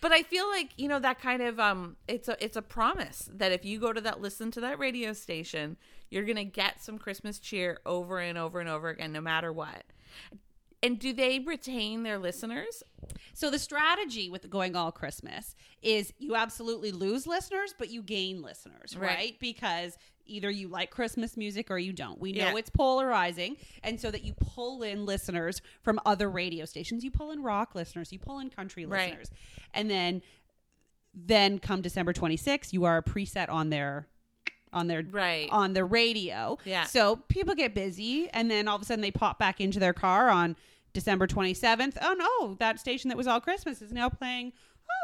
but 0.00 0.12
I 0.12 0.22
feel 0.22 0.48
like, 0.48 0.70
you 0.76 0.88
know, 0.88 0.98
that 0.98 1.20
kind 1.20 1.40
of 1.40 1.58
um 1.58 1.96
it's 2.08 2.28
a 2.28 2.36
it's 2.44 2.56
a 2.56 2.62
promise 2.62 3.30
that 3.32 3.52
if 3.52 3.64
you 3.64 3.78
go 3.78 3.92
to 3.92 4.00
that 4.02 4.20
listen 4.20 4.50
to 4.52 4.60
that 4.60 4.78
radio 4.78 5.12
station, 5.12 5.76
you're 6.10 6.24
going 6.24 6.36
to 6.36 6.44
get 6.44 6.82
some 6.82 6.98
Christmas 6.98 7.38
cheer 7.38 7.78
over 7.86 8.18
and 8.18 8.36
over 8.36 8.60
and 8.60 8.68
over 8.68 8.88
again 8.88 9.12
no 9.12 9.20
matter 9.20 9.52
what. 9.52 9.84
And 10.86 10.98
do 10.98 11.12
they 11.12 11.38
retain 11.40 12.02
their 12.02 12.18
listeners? 12.18 12.82
So 13.34 13.50
the 13.50 13.58
strategy 13.58 14.30
with 14.30 14.48
going 14.48 14.74
all 14.76 14.92
Christmas 14.92 15.54
is 15.82 16.12
you 16.18 16.36
absolutely 16.36 16.92
lose 16.92 17.26
listeners, 17.26 17.74
but 17.78 17.90
you 17.90 18.02
gain 18.02 18.40
listeners, 18.42 18.96
right? 18.96 19.16
Right. 19.16 19.36
Because 19.40 19.98
either 20.24 20.50
you 20.50 20.68
like 20.68 20.90
Christmas 20.90 21.36
music 21.36 21.70
or 21.70 21.78
you 21.78 21.92
don't. 21.92 22.18
We 22.20 22.32
know 22.32 22.46
Yeah. 22.46 22.56
it's 22.56 22.70
polarizing, 22.70 23.56
and 23.84 24.00
so 24.00 24.10
that 24.10 24.24
you 24.24 24.32
pull 24.34 24.82
in 24.82 25.06
listeners 25.06 25.60
from 25.82 26.00
other 26.06 26.28
radio 26.28 26.64
stations, 26.64 27.04
you 27.04 27.10
pull 27.12 27.30
in 27.30 27.42
rock 27.42 27.74
listeners, 27.74 28.12
you 28.12 28.18
pull 28.18 28.38
in 28.40 28.50
country 28.50 28.86
Right. 28.86 29.10
listeners, 29.10 29.30
and 29.74 29.90
then 29.90 30.22
then 31.18 31.58
come 31.58 31.80
December 31.80 32.12
26th, 32.12 32.72
you 32.74 32.84
are 32.84 32.98
a 32.98 33.02
preset 33.02 33.48
on 33.48 33.70
their 33.70 34.06
on 34.72 34.88
their 34.88 35.02
Right. 35.02 35.48
on 35.50 35.72
the 35.72 35.84
radio. 35.84 36.58
Yeah. 36.66 36.84
So 36.84 37.16
people 37.16 37.54
get 37.54 37.72
busy, 37.74 38.28
and 38.30 38.50
then 38.50 38.68
all 38.68 38.76
of 38.76 38.82
a 38.82 38.84
sudden 38.84 39.00
they 39.00 39.10
pop 39.12 39.38
back 39.38 39.60
into 39.60 39.78
their 39.78 39.94
car 39.94 40.28
on 40.28 40.56
December 40.96 41.26
27th. 41.26 41.98
Oh 42.00 42.14
no, 42.14 42.54
that 42.54 42.80
station 42.80 43.10
that 43.10 43.18
was 43.18 43.26
all 43.26 43.38
Christmas 43.38 43.82
is 43.82 43.92
now 43.92 44.08
playing. 44.08 44.54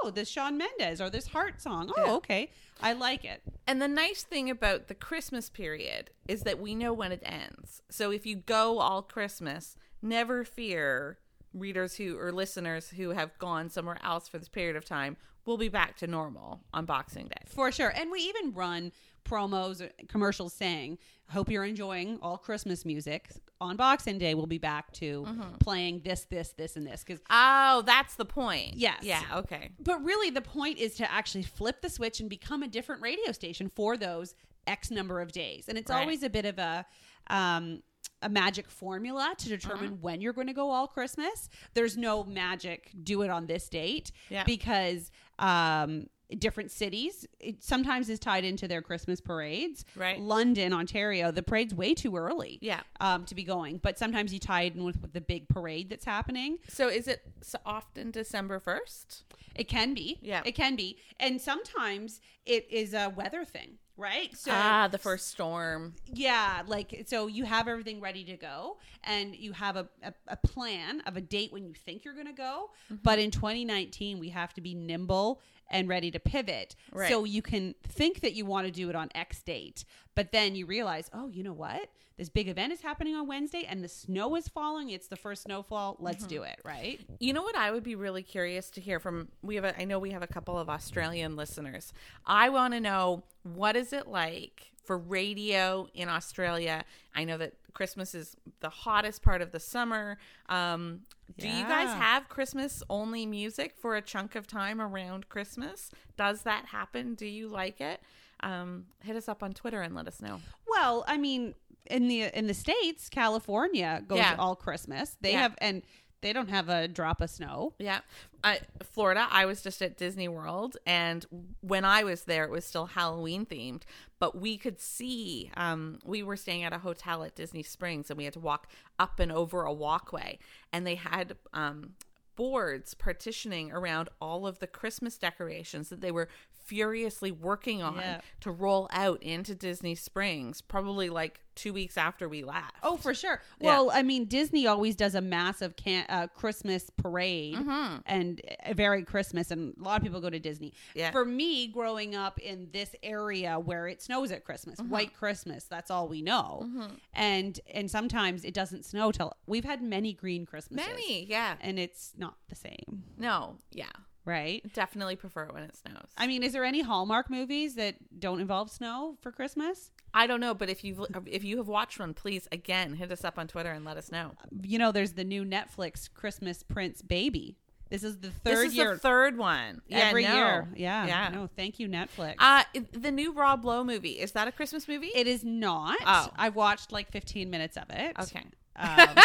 Oh, 0.03 0.09
this 0.11 0.31
Shawn 0.31 0.57
Mendes 0.57 1.03
or 1.03 1.11
this 1.11 1.27
Heart 1.27 1.61
song. 1.61 1.93
Oh, 1.99 2.17
okay, 2.17 2.51
I 2.81 2.95
like 2.95 3.27
it. 3.27 3.43
And 3.67 3.83
the 3.83 3.89
nice 3.89 4.23
thing 4.23 4.49
about 4.49 4.89
the 4.89 4.95
Christmas 4.95 5.51
period 5.51 6.09
is 6.27 6.45
that 6.45 6.59
we 6.59 6.75
know 6.75 6.95
when 6.95 7.13
it 7.13 7.23
ends. 7.23 7.83
So 7.91 8.11
if 8.11 8.25
you 8.25 8.37
go 8.37 8.79
all 8.79 9.03
Christmas, 9.03 9.77
never 10.01 10.45
fear 10.45 11.19
readers 11.53 11.97
who 11.97 12.19
or 12.19 12.33
listeners 12.33 12.89
who 12.89 13.11
have 13.11 13.39
gone 13.39 13.69
somewhere 13.69 13.99
else 14.03 14.29
for 14.29 14.39
this 14.39 14.49
period 14.49 14.77
of 14.77 14.87
time 14.87 15.19
will 15.45 15.59
be 15.59 15.69
back 15.69 15.99
to 15.99 16.07
normal 16.07 16.63
on 16.73 16.87
Boxing 16.87 17.27
Day. 17.27 17.45
For 17.49 17.71
sure. 17.71 17.93
And 17.95 18.11
we 18.11 18.21
even 18.21 18.55
run 18.55 18.93
promos, 19.27 19.87
commercials 20.09 20.55
saying, 20.55 20.97
hope 21.29 21.51
you're 21.51 21.65
enjoying 21.65 22.19
all 22.23 22.39
Christmas 22.39 22.87
music. 22.87 23.29
On 23.63 23.77
Boxing 23.77 24.19
Day, 24.19 24.35
we'll 24.35 24.47
be 24.47 24.59
back 24.59 24.93
to 24.95 25.23
Mm-hmm. 25.23 25.55
playing 25.61 26.01
this, 26.05 26.25
this, 26.25 26.53
this, 26.59 26.77
and 26.77 26.87
this. 26.87 27.03
Because 27.05 27.23
Oh, 27.31 27.83
that's 27.87 28.15
the 28.17 28.25
point. 28.25 28.75
Yes. 28.75 29.03
Yeah, 29.03 29.23
okay. 29.37 29.71
but 29.81 30.03
really 30.05 30.31
the 30.31 30.41
point 30.43 30.79
is 30.79 30.95
to 30.97 31.11
actually 31.11 31.45
flip 31.45 31.81
the 31.81 31.89
switch 31.89 32.21
and 32.21 32.29
become 32.29 32.63
a 32.63 32.69
different 32.69 33.03
radio 33.03 33.33
station 33.33 33.71
for 33.75 33.97
those 33.97 34.35
x 34.67 34.91
number 34.93 35.21
of 35.21 35.33
days 35.33 35.65
and 35.69 35.77
it's 35.77 35.91
Right. 35.91 36.01
always 36.01 36.23
a 36.23 36.31
bit 36.31 36.45
of 36.45 36.57
a 36.59 36.87
um 37.29 37.83
a 38.21 38.29
magic 38.29 38.71
formula 38.71 39.35
to 39.39 39.49
determine 39.49 39.87
Uh-huh. 39.87 39.97
when 40.01 40.21
you're 40.21 40.33
going 40.33 40.47
to 40.47 40.53
go 40.53 40.71
all 40.71 40.87
christmas 40.87 41.49
there's 41.75 41.97
no 41.97 42.23
magic 42.23 42.91
do 43.03 43.23
it 43.23 43.31
on 43.31 43.47
this 43.47 43.69
date 43.69 44.13
Yeah. 44.31 44.45
because 44.45 45.11
um 45.41 46.07
different 46.39 46.71
cities 46.71 47.27
it 47.41 47.63
sometimes 47.63 48.09
is 48.09 48.19
tied 48.19 48.45
into 48.45 48.67
their 48.69 48.81
christmas 48.83 49.21
parades 49.21 49.85
Right. 49.97 50.21
london 50.21 50.73
ontario 50.73 51.31
the 51.31 51.43
parade's 51.43 51.75
way 51.75 51.95
too 51.95 52.17
early 52.17 52.59
Yeah. 52.61 52.81
um, 53.01 53.25
to 53.27 53.35
be 53.35 53.45
going 53.45 53.79
but 53.79 53.99
sometimes 53.99 54.33
you 54.33 54.39
tie 54.39 54.63
it 54.63 54.75
in 54.75 54.85
with, 54.85 55.01
with 55.03 55.13
the 55.13 55.21
big 55.21 55.49
parade 55.49 55.91
that's 55.91 56.05
happening 56.05 56.59
So 56.69 56.89
is 56.89 57.09
it 57.09 57.23
so 57.43 57.59
often 57.67 58.11
December 58.11 58.61
1st? 58.61 59.23
it 59.55 59.65
can 59.69 59.93
be. 59.93 60.19
Yeah. 60.23 60.41
It 60.47 60.53
can 60.55 60.77
be. 60.77 60.97
And 61.21 61.39
sometimes 61.39 62.23
it 62.47 62.67
is 62.71 62.95
a 62.95 63.11
weather 63.11 63.45
thing, 63.45 63.73
right? 63.99 64.35
So 64.35 64.51
ah, 64.55 64.89
the 64.91 64.97
first 64.97 65.29
storm. 65.29 65.95
yeah, 66.07 66.63
like 66.67 67.05
so 67.07 67.27
you 67.27 67.45
have 67.45 67.69
everything 67.69 68.01
ready 68.01 68.25
to 68.25 68.37
go 68.39 68.79
and 69.05 69.37
you 69.37 69.53
have 69.53 69.77
a, 69.77 69.87
a, 70.03 70.15
a 70.29 70.37
plan 70.39 71.03
of 71.03 71.19
a 71.19 71.21
date 71.21 71.53
when 71.53 71.67
you 71.67 71.75
think 71.75 72.03
you're 72.03 72.15
gonna 72.15 72.33
go. 72.33 72.71
Mm-hmm. 72.91 73.03
But 73.03 73.19
in 73.19 73.31
2019 73.31 74.19
we 74.19 74.31
have 74.31 74.55
to 74.55 74.63
be 74.63 74.75
nimble 74.75 75.43
and 75.71 75.89
ready 75.89 76.11
to 76.11 76.19
pivot. 76.21 76.75
Right. 76.93 77.09
So 77.09 77.25
you 77.25 77.43
can 77.43 77.75
think 77.89 78.21
that 78.21 78.35
you 78.35 78.45
want 78.45 78.67
to 78.67 78.73
do 78.73 78.89
it 78.91 78.95
on 78.97 79.09
X 79.15 79.43
date, 79.43 79.85
but 80.15 80.33
then 80.33 80.55
you 80.55 80.67
realize, 80.67 81.11
oh, 81.15 81.29
you 81.29 81.43
know 81.43 81.53
what? 81.53 81.89
This 82.19 82.29
big 82.29 82.47
event 82.49 82.73
is 82.75 82.83
happening 82.83 83.15
on 83.17 83.27
Wednesday 83.27 83.65
and 83.67 83.83
the 83.83 83.89
snow 83.89 84.37
is 84.37 84.47
falling. 84.47 84.91
It's 84.91 85.09
the 85.09 85.17
first 85.17 85.45
snowfall. 85.45 85.97
Let's 85.99 86.25
Mm-hmm. 86.25 86.29
do 86.35 86.43
it, 86.43 86.61
right? 86.63 87.01
You 87.19 87.33
know 87.33 87.43
what 87.43 87.57
I 87.57 87.71
would 87.71 87.83
be 87.83 87.95
really 87.95 88.23
curious 88.23 88.69
to 88.73 88.81
hear 88.83 89.01
from 89.01 89.29
we 89.43 89.55
have 89.55 89.65
a, 89.65 89.81
I 89.81 89.85
know 89.85 89.99
we 89.99 90.11
have 90.11 90.23
a 90.23 90.27
couple 90.27 90.59
of 90.59 90.69
Australian 90.69 91.37
listeners. 91.37 91.93
I 92.27 92.51
want 92.51 92.75
to 92.75 92.81
know 92.81 93.23
what 93.45 93.77
is 93.77 93.93
it 93.95 94.07
like 94.09 94.73
for 94.85 94.99
radio 94.99 95.87
in 95.95 96.09
Australia? 96.09 96.85
I 97.15 97.25
know 97.25 97.37
that 97.39 97.55
Christmas 97.73 98.15
is 98.15 98.37
the 98.61 98.69
hottest 98.69 99.23
part 99.23 99.41
of 99.43 99.51
the 99.53 99.61
summer. 99.61 100.19
Um, 100.49 101.01
do 101.39 101.49
you 101.49 101.65
guys 101.65 101.89
have 101.89 102.29
Christmas 102.29 102.83
only 102.91 103.25
music 103.25 103.75
for 103.81 103.97
a 103.97 104.03
chunk 104.03 104.35
of 104.35 104.47
time 104.47 104.81
around 104.81 105.29
Christmas? 105.29 105.91
Does 106.17 106.43
that 106.43 106.67
happen? 106.67 107.15
Do 107.15 107.27
you 107.27 107.49
like 107.49 107.81
it? 107.81 108.01
Um, 108.41 108.87
hit 109.03 109.17
us 109.17 109.29
up 109.29 109.43
on 109.43 109.53
Twitter 109.53 109.81
and 109.81 109.95
let 109.95 110.07
us 110.09 110.21
know. 110.21 110.41
Well, 110.69 111.05
I 111.07 111.17
mean, 111.17 111.55
in 111.87 112.09
the 112.09 112.23
in 112.39 112.47
the 112.49 112.55
states, 112.55 113.09
California 113.09 114.03
goes 114.07 114.19
Yeah. 114.19 114.37
all 114.39 114.57
Christmas. 114.57 115.17
They 115.21 115.33
Yeah. 115.33 115.41
have 115.43 115.55
and 115.59 115.83
they 116.23 116.33
don't 116.33 116.49
have 116.49 116.69
a 116.69 116.89
drop 116.89 117.21
of 117.21 117.29
snow. 117.31 117.75
Yeah. 117.79 118.01
Uh, 118.45 118.57
Florida, 118.83 119.27
I 119.31 119.45
was 119.45 119.63
just 119.63 119.83
at 119.83 119.97
Disney 119.97 120.27
World, 120.29 120.77
and 120.87 121.27
when 121.61 121.85
I 121.85 122.03
was 122.05 122.23
there, 122.25 122.45
it 122.45 122.51
was 122.51 122.65
still 122.65 122.87
Halloween 122.87 123.45
themed. 123.47 123.83
But 124.19 124.37
we 124.41 124.57
could 124.57 124.81
see, 124.81 125.51
um, 125.57 125.99
we 126.05 126.23
were 126.23 126.37
staying 126.37 126.63
at 126.65 126.73
a 126.73 126.79
hotel 126.79 127.23
at 127.23 127.35
Disney 127.35 127.63
Springs, 127.63 128.11
and 128.11 128.17
we 128.19 128.25
had 128.25 128.33
to 128.33 128.41
walk 128.41 128.69
up 128.99 129.21
and 129.21 129.31
over 129.31 129.63
a 129.65 129.73
walkway, 129.73 130.39
and 130.73 130.87
they 130.87 130.95
had 130.97 131.37
um, 131.53 131.93
boards 132.35 132.95
partitioning 132.95 133.71
around 133.71 134.09
all 134.21 134.47
of 134.47 134.59
the 134.59 134.67
Christmas 134.67 135.19
decorations 135.19 135.89
that 135.91 136.01
they 136.01 136.11
were 136.11 136.29
furiously 136.65 137.31
working 137.31 137.83
on 137.83 137.97
Yeah. 137.97 138.21
to 138.41 138.51
roll 138.51 138.89
out 138.91 139.23
into 139.23 139.55
Disney 139.55 139.95
Springs, 139.95 140.61
probably 140.61 141.11
like 141.11 141.41
two 141.55 141.73
weeks 141.73 141.97
after 141.97 142.29
we 142.29 142.43
left. 142.45 142.77
Oh, 142.83 142.97
for 142.97 143.15
sure. 143.15 143.41
Yeah. 143.61 143.67
Well, 143.67 143.91
I 143.93 144.03
mean, 144.03 144.25
Disney 144.27 144.67
always 144.67 144.97
does 144.97 145.15
a 145.15 145.21
massive 145.21 145.77
can- 145.77 146.07
uh, 146.09 146.27
Christmas 146.35 146.91
parade 146.91 147.55
Mm-hmm. 147.57 147.97
and 148.07 148.41
a 148.65 148.75
very 148.75 149.03
Christmas, 149.05 149.51
and 149.51 149.75
a 149.79 149.83
lot 149.83 149.97
of 149.99 150.03
people 150.03 150.21
go 150.21 150.31
to 150.31 150.39
Disney. 150.41 150.73
Yeah. 150.95 151.11
For 151.11 151.25
me, 151.25 151.67
growing 151.69 152.15
up 152.15 152.39
in 152.39 152.69
this 152.73 152.95
area 153.03 153.59
where 153.59 153.87
it 153.89 154.03
snows 154.03 154.33
at 154.33 154.45
Christmas, 154.45 154.79
Mm-hmm. 154.81 154.91
white 154.91 155.15
Christmas, 155.15 155.65
that's 155.65 155.91
all 155.91 156.09
we 156.09 156.23
know. 156.23 156.69
And 157.15 157.61
and 157.73 157.91
sometimes 157.91 158.45
it 158.45 158.55
doesn't 158.55 158.85
snow 158.85 159.13
till 159.13 159.33
we've 159.47 159.65
had 159.65 159.83
many 159.83 160.13
green 160.13 160.47
Christmases, 160.47 160.87
many, 160.89 161.27
yeah. 161.27 161.57
and 161.61 161.79
it's 161.79 162.13
not 162.17 162.35
the 162.49 162.55
same, 162.57 163.05
No, 163.19 163.57
yeah. 163.71 163.87
right? 164.25 164.63
Definitely 164.75 165.17
prefer 165.17 165.45
it 165.45 165.55
when 165.55 165.63
it 165.63 165.77
snows. 165.77 166.09
I 166.17 166.27
mean, 166.27 166.43
is 166.43 166.53
there 166.53 166.65
any 166.65 166.81
Hallmark 166.83 167.31
movies 167.31 167.75
that 167.77 167.97
don't 168.19 168.41
involve 168.41 168.71
snow 168.71 169.17
for 169.21 169.31
Christmas? 169.31 169.91
I 170.15 170.27
don't 170.27 170.41
know, 170.41 170.55
but 170.55 170.69
if 170.69 170.85
you 170.85 171.07
if 171.27 171.45
you 171.45 171.57
have 171.59 171.69
watched 171.69 171.99
one, 171.99 172.15
please 172.15 172.49
again 172.53 172.95
hit 172.95 173.11
us 173.11 173.25
up 173.25 173.39
on 173.39 173.49
Twitter 173.49 173.71
and 173.71 173.85
let 173.85 173.97
us 173.97 174.13
know. 174.13 174.33
You 174.63 174.79
know, 174.79 174.93
there's 174.93 175.13
the 175.13 175.25
new 175.25 175.45
Netflix 175.45 176.13
Christmas 176.13 176.63
Prince 176.63 177.03
Baby. 177.03 177.57
This 177.93 178.05
is 178.05 178.19
the 178.19 178.31
third 178.31 178.57
this 178.57 178.69
is 178.69 178.75
year 178.75 178.95
the 178.95 179.01
third 179.01 179.37
one 179.37 179.83
every 179.91 180.23
yeah, 180.23 180.33
no. 180.33 180.37
year. 180.37 180.69
Yeah, 180.77 181.07
yeah. 181.07 181.29
No, 181.29 181.47
thank 181.57 181.79
you, 181.79 181.89
Netflix. 181.89 182.37
Uh, 182.39 182.65
the 182.93 183.11
new 183.11 183.33
Rob 183.33 183.67
Lowe 183.67 183.85
movie 183.85 184.13
is 184.13 184.33
that 184.33 184.49
a 184.49 184.53
Christmas 184.53 184.89
movie? 184.89 185.11
it 185.15 185.27
is 185.27 185.45
not. 185.45 185.99
Oh. 186.07 186.31
I've 186.37 186.57
watched 186.57 186.91
like 186.91 187.11
15 187.11 187.51
minutes 187.51 187.77
of 187.77 187.85
it. 187.91 188.17
okay, 188.19 188.45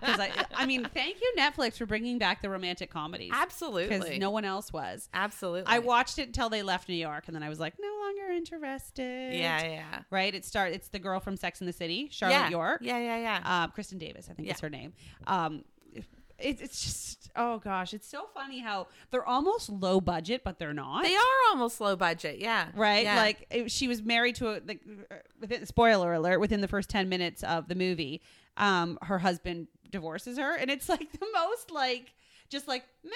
Because 0.00 0.20
I, 0.20 0.30
I 0.54 0.66
mean, 0.66 0.86
thank 0.94 1.20
you, 1.20 1.32
Netflix, 1.36 1.76
for 1.76 1.84
bringing 1.86 2.18
back 2.18 2.40
the 2.42 2.48
romantic 2.48 2.90
comedies. 2.90 3.30
Absolutely. 3.34 3.98
Because 3.98 4.18
no 4.18 4.30
one 4.30 4.44
else 4.44 4.72
was. 4.72 5.08
absolutely. 5.12 5.64
I 5.66 5.78
watched 5.80 6.18
it 6.18 6.26
until 6.28 6.48
they 6.48 6.62
left 6.62 6.88
New 6.88 6.94
York, 6.94 7.24
and 7.26 7.34
then 7.34 7.42
I 7.42 7.48
was 7.48 7.60
like, 7.60 7.74
no 7.80 7.88
longer 8.00 8.32
interested. 8.32 9.34
Yeah, 9.34 9.62
yeah, 9.64 9.98
Right. 10.10 10.34
It 10.34 10.44
start. 10.44 10.72
It's 10.72 10.88
the 10.88 10.98
girl 10.98 11.20
from 11.20 11.36
Sex 11.36 11.60
and 11.60 11.68
the 11.68 11.72
City, 11.72 12.08
Charlotte 12.10 12.34
yeah. 12.36 12.48
York. 12.50 12.80
Yeah, 12.82 12.98
yeah, 12.98 13.18
yeah. 13.18 13.40
uh, 13.44 13.68
Kristin 13.68 13.98
Davis, 13.98 14.28
I 14.30 14.34
think 14.34 14.48
Yeah. 14.48 14.54
is 14.54 14.60
her 14.60 14.70
name. 14.70 14.92
Um, 15.26 15.64
it, 16.38 16.60
it's 16.62 16.82
just 16.82 17.30
oh 17.36 17.58
gosh, 17.58 17.92
it's 17.92 18.08
so 18.08 18.26
funny 18.32 18.60
how 18.60 18.86
they're 19.10 19.26
almost 19.26 19.68
low 19.68 20.00
budget, 20.00 20.42
but 20.42 20.58
they're 20.58 20.72
not. 20.72 21.02
they 21.04 21.14
are 21.14 21.50
almost 21.50 21.80
low 21.80 21.96
budget. 21.96 22.38
Yeah, 22.38 22.68
right. 22.74 23.04
Yeah. 23.04 23.16
Like 23.16 23.46
it, 23.50 23.70
she 23.70 23.88
was 23.88 24.02
married 24.02 24.36
to 24.36 24.48
a 24.48 24.60
like 24.66 24.80
uh, 25.10 25.16
within 25.38 25.66
spoiler 25.66 26.14
alert 26.14 26.40
within 26.40 26.62
the 26.62 26.68
first 26.68 26.88
ten 26.88 27.08
minutes 27.10 27.42
of 27.42 27.68
the 27.68 27.74
movie, 27.74 28.22
um, 28.60 28.98
her 29.02 29.18
husband 29.18 29.66
divorces 29.90 30.38
her, 30.38 30.54
and 30.54 30.70
it's 30.70 30.88
like 30.88 31.10
the 31.18 31.26
most 31.34 31.70
like 31.72 32.14
just 32.48 32.68
like 32.68 32.84
meh, 33.02 33.10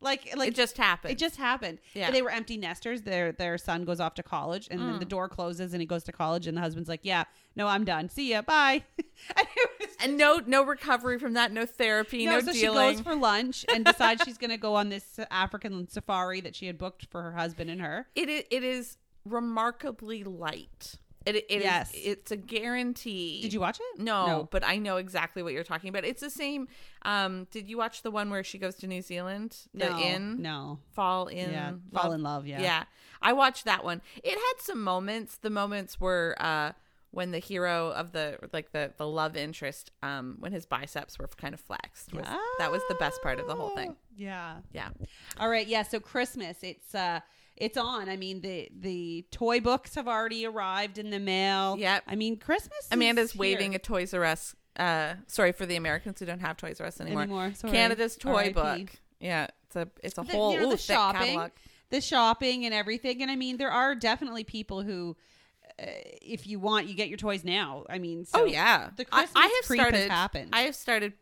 like 0.00 0.34
like 0.36 0.48
it 0.50 0.54
just 0.54 0.76
happened. 0.76 1.12
it 1.12 1.18
just 1.18 1.36
happened. 1.36 1.78
Yeah. 1.94 2.06
And 2.06 2.14
they 2.14 2.22
were 2.22 2.30
empty 2.30 2.56
nesters. 2.56 3.02
Their 3.02 3.32
their 3.32 3.58
son 3.58 3.84
goes 3.84 3.98
off 4.00 4.14
to 4.14 4.22
college, 4.22 4.68
and 4.70 4.80
then 4.80 4.98
the 5.00 5.04
Mm. 5.06 5.08
door 5.10 5.28
closes, 5.28 5.72
and 5.72 5.80
he 5.82 5.86
goes 5.86 6.04
to 6.04 6.12
college, 6.12 6.46
and 6.46 6.56
the 6.56 6.60
husband's 6.60 6.88
like, 6.88 7.00
"Yeah, 7.02 7.24
no, 7.56 7.66
I'm 7.66 7.84
done. 7.84 8.08
See 8.08 8.30
ya, 8.30 8.42
bye." 8.42 8.84
and 9.36 9.46
was 9.80 9.88
and 10.02 10.16
no 10.16 10.40
no 10.46 10.62
recovery 10.64 11.18
from 11.18 11.34
that. 11.34 11.52
No 11.52 11.66
therapy. 11.66 12.24
No, 12.26 12.40
so 12.40 12.52
dealing. 12.52 12.90
she 12.90 12.94
goes 12.94 13.00
for 13.02 13.14
lunch 13.16 13.64
and 13.74 13.84
decides 13.84 14.22
she's 14.24 14.38
going 14.38 14.50
to 14.50 14.56
go 14.56 14.74
on 14.76 14.88
this 14.88 15.18
African 15.30 15.88
safari 15.88 16.40
that 16.42 16.54
she 16.54 16.66
had 16.66 16.78
booked 16.78 17.06
for 17.10 17.22
her 17.22 17.32
husband 17.32 17.68
and 17.70 17.80
her. 17.80 18.06
it 18.14 18.28
is, 18.28 18.44
it 18.50 18.62
is 18.64 18.96
remarkably 19.24 20.24
light. 20.24 20.94
It, 21.26 21.36
it 21.36 21.44
is- 21.50 21.62
Yes. 21.64 21.90
it's 21.94 22.30
a 22.30 22.36
guarantee. 22.36 23.40
Did 23.42 23.52
you 23.52 23.60
watch 23.60 23.78
it? 23.78 24.00
No, 24.00 24.48
but 24.50 24.64
I 24.64 24.78
know 24.78 24.96
exactly 24.96 25.42
what 25.42 25.52
you're 25.52 25.64
talking 25.64 25.88
about. 25.90 26.04
It's 26.04 26.20
the 26.22 26.30
same. 26.30 26.68
Um, 27.02 27.46
did 27.50 27.68
you 27.68 27.76
watch 27.76 28.02
the 28.02 28.10
one 28.10 28.30
where 28.30 28.42
she 28.44 28.58
goes 28.58 28.76
to 28.76 28.86
New 28.86 29.02
Zealand? 29.02 29.56
The 29.74 29.90
no, 29.90 29.98
Inn, 29.98 30.42
No. 30.42 30.78
fall 30.92 31.26
in, 31.26 31.50
Yeah. 31.50 31.66
love? 31.70 31.80
Fall 32.02 32.12
in 32.12 32.22
love. 32.22 32.46
Yeah. 32.46 32.62
Yeah. 32.62 32.84
I 33.22 33.32
watched 33.34 33.64
that 33.66 33.84
one. 33.84 34.00
It 34.24 34.32
had 34.34 34.54
some 34.60 34.82
moments. 34.82 35.36
The 35.36 35.50
moments 35.50 36.00
were 36.00 36.34
uh, 36.40 36.72
when 37.10 37.32
the 37.32 37.38
hero 37.38 37.90
of 37.90 38.12
the 38.12 38.38
like 38.52 38.72
the 38.72 38.92
the 38.96 39.06
love 39.06 39.36
interest, 39.36 39.90
um, 40.02 40.36
when 40.38 40.52
his 40.52 40.64
biceps 40.64 41.18
were 41.18 41.26
kind 41.26 41.52
of 41.52 41.60
flexed. 41.60 42.14
Was, 42.14 42.24
That 42.58 42.70
was 42.72 42.80
the 42.88 42.94
best 42.94 43.20
part 43.22 43.38
of 43.40 43.46
the 43.46 43.54
whole 43.54 43.74
thing. 43.76 43.94
Yeah. 44.16 44.56
Yeah. 44.72 44.88
All 45.38 45.50
right. 45.50 45.66
Yeah. 45.66 45.82
So 45.82 46.00
Christmas, 46.00 46.58
it's 46.62 46.94
uh, 46.94 47.20
it's 47.60 47.76
on. 47.76 48.08
I 48.08 48.16
mean, 48.16 48.40
the 48.40 48.68
the 48.76 49.24
toy 49.30 49.60
books 49.60 49.94
have 49.94 50.08
already 50.08 50.44
arrived 50.46 50.98
in 50.98 51.10
the 51.10 51.20
mail. 51.20 51.76
Yep. 51.78 52.04
I 52.08 52.16
mean, 52.16 52.36
Christmas. 52.38 52.78
is 52.80 52.88
Amanda's 52.90 53.36
waving 53.36 53.74
a 53.74 53.78
Toys 53.78 54.12
R 54.14 54.24
Us. 54.24 54.56
Uh, 54.76 55.14
sorry 55.26 55.52
for 55.52 55.66
the 55.66 55.76
Americans 55.76 56.18
who 56.20 56.26
don't 56.26 56.40
have 56.40 56.56
Toys 56.56 56.80
R 56.80 56.86
Us 56.86 57.00
anymore. 57.00 57.22
Anymore. 57.22 57.52
Canada's 57.68 58.16
toy 58.16 58.52
book. 58.52 58.88
Yeah, 59.20 59.48
it's 59.66 59.76
a 59.76 59.88
it's 60.02 60.18
a 60.18 60.22
The- 60.22 60.32
whole 60.32 60.52
you 60.54 60.60
know, 60.60 60.68
ooh, 60.68 60.70
the 60.72 60.76
shopping. 60.78 61.20
catalog. 61.20 61.50
the 61.90 62.00
shopping 62.00 62.64
and 62.64 62.72
everything. 62.74 63.20
And 63.22 63.30
I 63.30 63.36
mean, 63.36 63.58
there 63.58 63.70
are 63.70 63.94
definitely 63.94 64.44
people 64.44 64.82
who 64.82 65.16
uh, 65.80 65.86
if 66.22 66.46
you 66.46 66.58
want, 66.58 66.86
you 66.88 66.94
get 66.94 67.08
your 67.08 67.18
toys 67.18 67.44
now. 67.44 67.84
I 67.90 67.98
mean, 67.98 68.24
so 68.24 68.42
oh 68.42 68.44
yeah, 68.44 68.90
the 68.96 69.06
I- 69.12 69.24
Christmas 69.26 69.32
I, 69.36 69.40
have 69.42 69.64
creep 69.66 69.80
has 69.80 69.88
started. 69.88 70.10
happened. 70.10 70.48
I 70.52 70.60
have 70.62 70.74
started. 70.74 71.12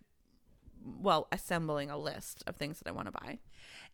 Well, 1.00 1.26
assembling 1.32 1.90
a 1.90 1.98
list 1.98 2.42
of 2.46 2.56
things 2.56 2.78
that 2.78 2.88
I 2.88 2.92
want 2.92 3.06
to 3.08 3.12
buy. 3.12 3.38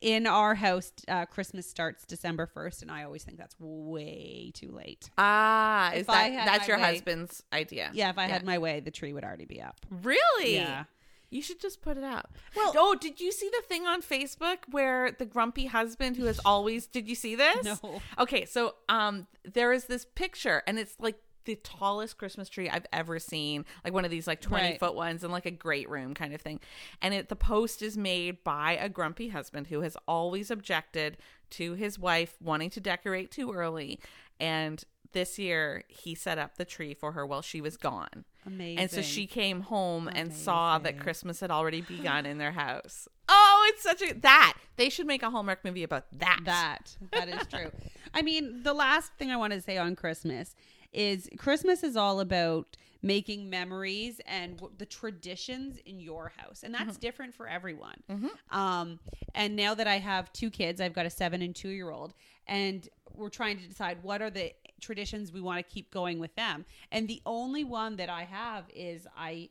In 0.05 0.27
our 0.27 0.55
house, 0.55 0.93
uh, 1.09 1.25
Christmas 1.25 1.67
starts 1.67 2.05
December 2.05 2.47
first, 2.47 2.83
and 2.83 2.91
I 2.91 3.05
always 3.05 3.25
think 3.25 3.39
that's 3.39 3.57
way 3.59 4.51
too 4.53 4.71
late. 4.71 5.09
Ah, 5.17 5.93
If 5.93 6.01
is 6.01 6.09
I 6.11 6.29
that 6.31 6.45
that's 6.45 6.69
your 6.69 6.77
way- 6.77 6.83
husband's 6.83 7.43
idea? 7.55 7.91
Yeah, 7.95 8.11
if 8.11 8.19
I 8.19 8.27
had 8.27 8.45
my 8.45 8.59
way, 8.59 8.81
the 8.81 8.91
tree 8.91 9.15
would 9.15 9.25
already 9.25 9.47
be 9.47 9.63
up. 9.63 9.81
Really? 9.91 10.57
Yeah. 10.57 10.85
You 11.31 11.41
should 11.41 11.59
just 11.59 11.81
put 11.81 11.97
it 11.97 12.05
up. 12.05 12.35
Well- 12.55 12.75
oh, 12.77 12.95
did 12.95 13.19
you 13.19 13.33
see 13.33 13.49
the 13.49 13.63
thing 13.67 13.87
on 13.87 14.03
Facebook 14.03 14.59
where 14.71 15.11
the 15.11 15.25
grumpy 15.25 15.67
husband 15.67 16.17
who 16.17 16.27
has 16.27 16.39
always 16.45 16.87
did 16.87 17.09
you 17.09 17.15
see 17.15 17.35
this? 17.35 17.65
No. 17.83 18.03
Okay, 18.19 18.45
so 18.45 18.75
um 18.91 19.27
there 19.43 19.73
is 19.73 19.87
this 19.87 20.05
picture 20.15 20.63
and 20.67 20.79
it's 20.79 20.95
like 21.01 21.19
the 21.45 21.57
tallest 21.57 22.19
Christmas 22.19 22.49
tree 22.49 22.69
I've 22.69 22.87
ever 22.93 23.19
seen, 23.19 23.65
like 23.85 23.93
one 23.93 24.05
of 24.05 24.11
these 24.11 24.27
like 24.27 24.41
20 24.41 24.65
Right. 24.65 24.79
foot 24.81 24.95
ones 24.95 25.23
in 25.25 25.31
like 25.31 25.47
a 25.47 25.51
great 25.51 25.89
room 25.89 26.15
kind 26.15 26.35
of 26.35 26.41
thing. 26.41 26.61
And 27.03 27.13
it 27.15 27.29
the 27.29 27.37
post 27.37 27.83
is 27.83 27.97
made 27.97 28.43
by 28.45 28.73
a 28.81 28.89
grumpy 28.89 29.29
husband 29.29 29.69
who 29.69 29.81
has 29.83 29.97
always 30.09 30.51
objected 30.51 31.17
to 31.51 31.75
his 31.75 31.99
wife 31.99 32.37
wanting 32.43 32.71
to 32.71 32.81
decorate 32.81 33.31
too 33.31 33.53
early. 33.53 34.01
And 34.41 34.83
this 35.13 35.39
year 35.39 35.85
he 35.89 36.15
set 36.15 36.39
up 36.39 36.57
the 36.57 36.65
tree 36.65 36.93
for 36.95 37.13
her 37.13 37.25
while 37.25 37.43
she 37.43 37.61
was 37.61 37.77
gone. 37.77 38.25
Amazing. 38.47 38.79
And 38.79 38.91
so 38.91 39.01
she 39.01 39.27
came 39.27 39.61
home 39.63 40.09
and 40.13 40.33
saw 40.33 40.79
that 40.79 40.99
Christmas 40.99 41.41
had 41.41 41.51
already 41.51 41.81
begun 41.81 42.27
in 42.27 42.39
their 42.39 42.53
house. 42.53 43.09
Oh, 43.27 43.71
it's 43.73 43.83
such 43.83 44.03
a 44.03 44.13
that 44.21 44.53
they 44.77 44.91
should 44.91 45.07
make 45.07 45.23
a 45.23 45.31
Hallmark 45.31 45.65
movie 45.65 45.83
about 45.83 46.05
that. 46.19 46.41
that 46.45 46.95
that 47.11 47.29
is 47.31 47.47
true. 47.47 47.71
I 48.13 48.21
mean, 48.21 48.63
the 48.65 48.75
last 48.75 49.13
thing 49.15 49.31
I 49.31 49.37
want 49.39 49.55
to 49.55 49.63
say 49.63 49.79
on 49.79 49.97
Christmas 49.97 50.55
is 50.95 51.29
Christmas 51.37 51.83
is 51.83 51.97
all 51.97 52.21
about 52.21 52.77
making 53.03 53.51
memories 53.51 54.19
and 54.27 54.57
w- 54.57 54.73
the 54.79 54.87
traditions 54.87 55.77
in 55.85 56.01
your 56.01 56.33
house, 56.39 56.63
and 56.63 56.73
that's 56.75 56.97
different 56.97 57.35
for 57.35 57.47
everyone. 57.47 58.03
Um, 58.51 58.99
and 59.35 59.55
now 59.57 59.75
that 59.75 59.87
I 59.87 59.99
have 59.99 60.33
two 60.33 60.51
kids, 60.51 60.81
I've 60.81 60.95
got 60.95 61.05
a 61.05 61.11
seven 61.11 61.43
and 61.43 61.55
two 61.55 61.69
year 61.69 61.91
old, 61.91 62.15
and 62.47 62.89
we're 63.15 63.29
trying 63.29 63.59
to 63.59 63.67
decide 63.69 63.99
what 64.03 64.23
are 64.23 64.31
the 64.31 64.53
traditions 64.81 65.33
we 65.33 65.41
want 65.41 65.59
to 65.67 65.73
keep 65.75 65.91
going 65.91 66.19
with 66.19 66.35
them. 66.35 66.65
And 66.91 67.07
the 67.09 67.21
only 67.27 67.65
one 67.65 67.97
that 67.97 68.09
I 68.09 68.25
have 68.25 68.65
is 68.75 69.07
I 69.17 69.51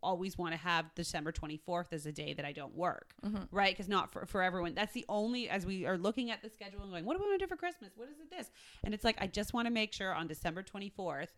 always 0.00 0.38
want 0.38 0.52
to 0.52 0.58
have 0.58 0.94
December 0.94 1.32
24th 1.32 1.92
as 1.92 2.06
a 2.06 2.12
day 2.12 2.34
that 2.34 2.44
I 2.44 2.52
don't 2.52 2.74
work, 2.74 3.14
right? 3.50 3.72
Because 3.74 3.88
not 3.88 4.12
for, 4.12 4.24
for 4.26 4.42
everyone. 4.42 4.74
That's 4.74 4.92
the 4.92 5.04
only, 5.08 5.48
as 5.48 5.66
we 5.66 5.86
are 5.86 5.98
looking 5.98 6.30
at 6.30 6.42
the 6.42 6.48
schedule 6.50 6.82
and 6.82 6.90
going, 6.90 7.04
what 7.04 7.16
do 7.16 7.22
we 7.22 7.28
want 7.28 7.40
to 7.40 7.46
do 7.46 7.48
for 7.48 7.56
Christmas? 7.56 7.92
What 7.96 8.08
is 8.08 8.18
it 8.20 8.30
this? 8.30 8.50
And 8.84 8.94
it's 8.94 9.04
like, 9.04 9.16
I 9.20 9.26
just 9.26 9.52
want 9.54 9.66
to 9.66 9.72
make 9.72 9.92
sure 9.92 10.14
on 10.14 10.26
December 10.28 10.62
24th, 10.62 11.28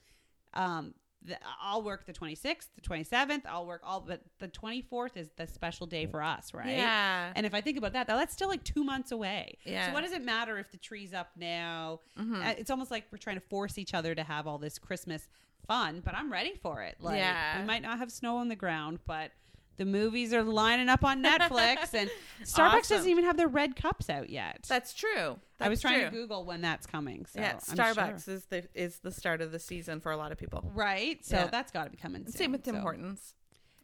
um, 0.55 0.95
the, 1.25 1.37
I'll 1.61 1.83
work 1.83 2.07
the 2.07 2.13
26th, 2.13 2.69
the 2.77 2.81
27th, 2.81 3.43
I'll 3.49 3.67
work 3.67 3.81
all, 3.83 4.01
but 4.03 4.21
the 4.39 4.47
24th 4.49 5.17
is 5.17 5.29
the 5.37 5.47
special 5.49 5.87
day 5.87 6.07
for 6.07 6.23
us, 6.23 6.55
right? 6.55 6.69
Yeah. 6.69 7.33
And 7.35 7.45
if 7.45 7.55
I 7.55 7.61
think 7.61 7.77
about 7.77 7.95
that, 7.95 8.07
that's 8.07 8.33
still 8.33 8.49
like 8.49 8.63
two 8.63 8.85
months 8.85 9.11
away. 9.11 9.59
Yeah. 9.65 9.89
So 9.89 9.95
what 9.95 10.03
does 10.05 10.13
it 10.13 10.23
matter 10.23 10.59
if 10.59 10.71
the 10.71 10.77
tree's 10.77 11.13
up 11.13 11.31
now? 11.37 12.01
Uh, 12.17 12.55
It's 12.57 12.71
almost 12.71 12.91
like 12.93 13.07
we're 13.11 13.19
trying 13.19 13.37
to 13.37 13.43
force 13.49 13.79
each 13.79 13.95
other 13.95 14.15
to 14.15 14.23
have 14.23 14.47
all 14.47 14.59
this 14.59 14.79
Christmas 14.79 15.27
fun, 15.67 16.01
but 16.05 16.15
I'm 16.15 16.31
ready 16.33 16.55
for 16.63 16.83
it. 16.83 16.97
Like, 17.01 17.17
Yeah. 17.19 17.61
we 17.61 17.67
might 17.67 17.83
not 17.83 17.99
have 17.99 18.11
snow 18.11 18.37
on 18.39 18.49
the 18.49 18.57
ground, 18.57 19.01
but 19.07 19.33
the 19.77 19.85
movies 19.85 20.33
are 20.35 20.43
lining 20.43 20.89
up 20.89 21.05
on 21.05 21.23
Netflix, 21.23 21.95
and 21.95 22.11
Starbucks 22.43 22.79
Awesome. 22.81 22.97
doesn't 22.97 23.11
even 23.11 23.25
have 23.25 23.37
their 23.37 23.47
red 23.49 23.77
cups 23.77 24.11
out 24.11 24.29
yet. 24.29 24.65
That's 24.69 24.93
true. 24.93 25.39
I 25.61 25.69
was 25.69 25.81
That's 25.81 25.83
trying 25.83 26.05
to. 26.05 26.11
Google 26.11 26.45
when 26.45 26.61
that's 26.61 26.87
coming. 26.87 27.27
So 27.27 27.41
yeah, 27.41 27.55
Starbucks 27.57 28.25
sure. 28.25 28.35
is 28.35 28.45
the 28.47 28.65
is 28.75 28.99
the 29.01 29.11
start 29.13 29.41
of 29.41 29.53
the 29.53 29.59
season 29.59 30.01
for 30.01 30.11
a 30.13 30.17
lot 30.17 30.33
of 30.33 30.39
people. 30.39 30.69
right. 30.75 31.25
So 31.25 31.37
Yeah. 31.37 31.47
that's 31.49 31.71
got 31.73 31.85
to 31.85 31.91
be 31.91 31.97
coming. 31.97 32.25
Soon. 32.25 32.33
Same 32.33 32.53
with 32.53 32.63
Tim 32.65 32.77
So 32.77 32.81
Hortons. 32.81 33.35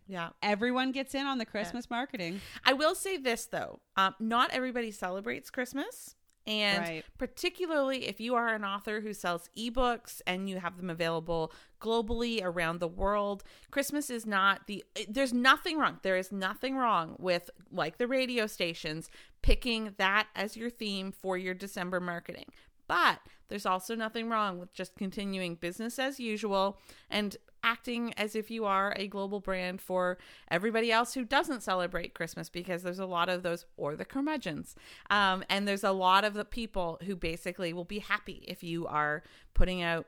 Yeah. 0.07 0.31
Everyone 0.43 0.93
gets 0.93 1.15
in 1.15 1.27
on 1.27 1.39
the 1.39 1.47
Christmas 1.47 1.89
marketing. 1.89 2.41
I 2.65 2.73
will 2.75 2.95
say 2.95 3.17
this 3.17 3.47
though, 3.47 3.81
um, 3.97 4.15
not 4.21 4.51
everybody 4.51 4.91
celebrates 4.91 5.49
Christmas. 5.51 6.15
And 6.47 6.83
Right. 6.83 7.05
particularly 7.17 8.07
if 8.07 8.21
you 8.21 8.35
are 8.35 8.49
an 8.49 8.65
author 8.65 9.01
who 9.01 9.15
sells 9.15 9.49
ebooks 9.57 10.21
and 10.27 10.49
you 10.49 10.59
have 10.59 10.77
them 10.77 10.91
available 10.91 11.53
globally 11.81 12.43
around 12.43 12.81
the 12.81 12.89
world, 12.89 13.45
Christmas 13.71 14.11
is 14.11 14.27
not 14.27 14.67
the 14.67 14.85
there's 15.09 15.33
nothing 15.33 15.79
wrong. 15.79 16.01
There 16.03 16.17
is 16.17 16.31
nothing 16.31 16.77
wrong 16.77 17.17
with 17.19 17.51
like 17.71 17.97
the 17.97 18.07
radio 18.07 18.47
stations 18.47 19.09
picking 19.43 19.95
that 19.97 20.29
as 20.35 20.57
your 20.57 20.71
theme 20.71 21.13
for 21.13 21.39
your 21.39 21.55
December 21.55 22.01
marketing. 22.01 22.47
But 22.87 23.21
there's 23.49 23.67
also 23.67 23.95
nothing 23.95 24.29
wrong 24.29 24.59
with 24.59 24.75
just 24.75 24.97
continuing 24.97 25.55
business 25.55 25.99
as 25.99 26.21
usual 26.21 26.79
and 27.09 27.37
acting 27.65 28.13
as 28.15 28.37
if 28.37 28.51
you 28.51 28.65
are 28.67 28.95
a 28.97 29.09
global 29.09 29.41
brand 29.41 29.81
for 29.81 30.19
everybody 30.51 30.93
else 30.93 31.15
who 31.15 31.25
doesn't 31.25 31.63
celebrate 31.63 32.15
Christmas 32.15 32.49
because 32.49 32.83
there's 32.83 32.99
a 33.01 33.07
lot 33.07 33.29
of 33.29 33.43
those, 33.43 33.65
or 33.77 33.97
the 33.97 34.05
curmudgeons. 34.05 34.77
Um, 35.11 35.43
and 35.49 35.67
there's 35.67 35.83
a 35.83 35.93
lot 35.93 36.25
of 36.25 36.35
the 36.35 36.45
people 36.45 37.01
who 37.05 37.17
basically 37.17 37.73
will 37.73 37.85
be 37.85 37.99
happy 38.01 38.45
if 38.47 38.63
you 38.63 38.87
are 38.87 39.23
putting 39.55 39.83
out 39.83 40.07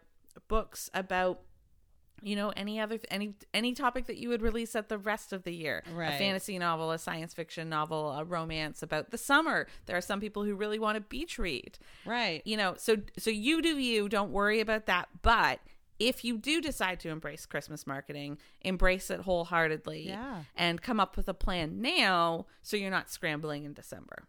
books 0.49 0.91
about 0.93 1.41
you 2.23 2.35
know 2.35 2.51
any 2.57 2.81
other 2.81 2.99
any 3.11 3.35
any 3.53 3.75
topic 3.75 4.07
that 4.07 4.17
you 4.17 4.31
would 4.31 4.41
release 4.41 4.75
at 4.75 4.89
the 4.89 4.99
rest 4.99 5.33
of 5.33 5.45
the 5.45 5.53
year. 5.53 5.83
A 6.15 6.19
fantasy 6.19 6.59
novel 6.59 6.91
a 6.91 6.99
science 6.99 7.35
fiction 7.35 7.69
novel 7.69 8.11
a 8.13 8.25
romance 8.25 8.83
about 8.83 9.11
the 9.11 9.19
summer. 9.19 9.67
There 9.85 9.97
are 9.97 10.03
some 10.03 10.21
people 10.21 10.43
who 10.45 10.55
really 10.55 10.79
want 10.79 10.97
to 10.97 11.03
beach 11.03 11.39
read. 11.39 11.79
Right. 12.05 12.43
you 12.45 12.57
know 12.57 12.75
so 12.79 12.97
so 13.19 13.31
you 13.31 13.61
do 13.63 13.79
you. 13.79 14.09
Don't 14.09 14.33
worry 14.33 14.61
about 14.61 14.87
that. 14.87 15.09
But 15.23 15.61
if 15.99 16.25
you 16.25 16.37
do 16.39 16.61
decide 16.61 17.01
to 17.01 17.09
embrace 17.09 17.47
christmas 17.47 17.87
marketing 17.87 18.39
embrace 18.63 19.11
it 19.11 19.21
wholeheartedly 19.21 20.09
Yeah. 20.09 20.43
and 20.55 20.81
come 20.83 21.01
up 21.01 21.17
with 21.17 21.29
a 21.29 21.35
plan 21.35 21.81
now 21.81 22.47
so 22.63 22.77
you're 22.77 22.91
not 22.91 23.11
scrambling 23.11 23.65
in 23.65 23.73
december 23.73 24.25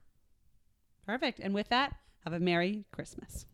Perfect. 1.06 1.40
And 1.40 1.54
with 1.54 1.70
that, 1.70 1.96
have 2.26 2.34
a 2.34 2.40
Merry 2.42 2.84
Christmas. 2.92 3.46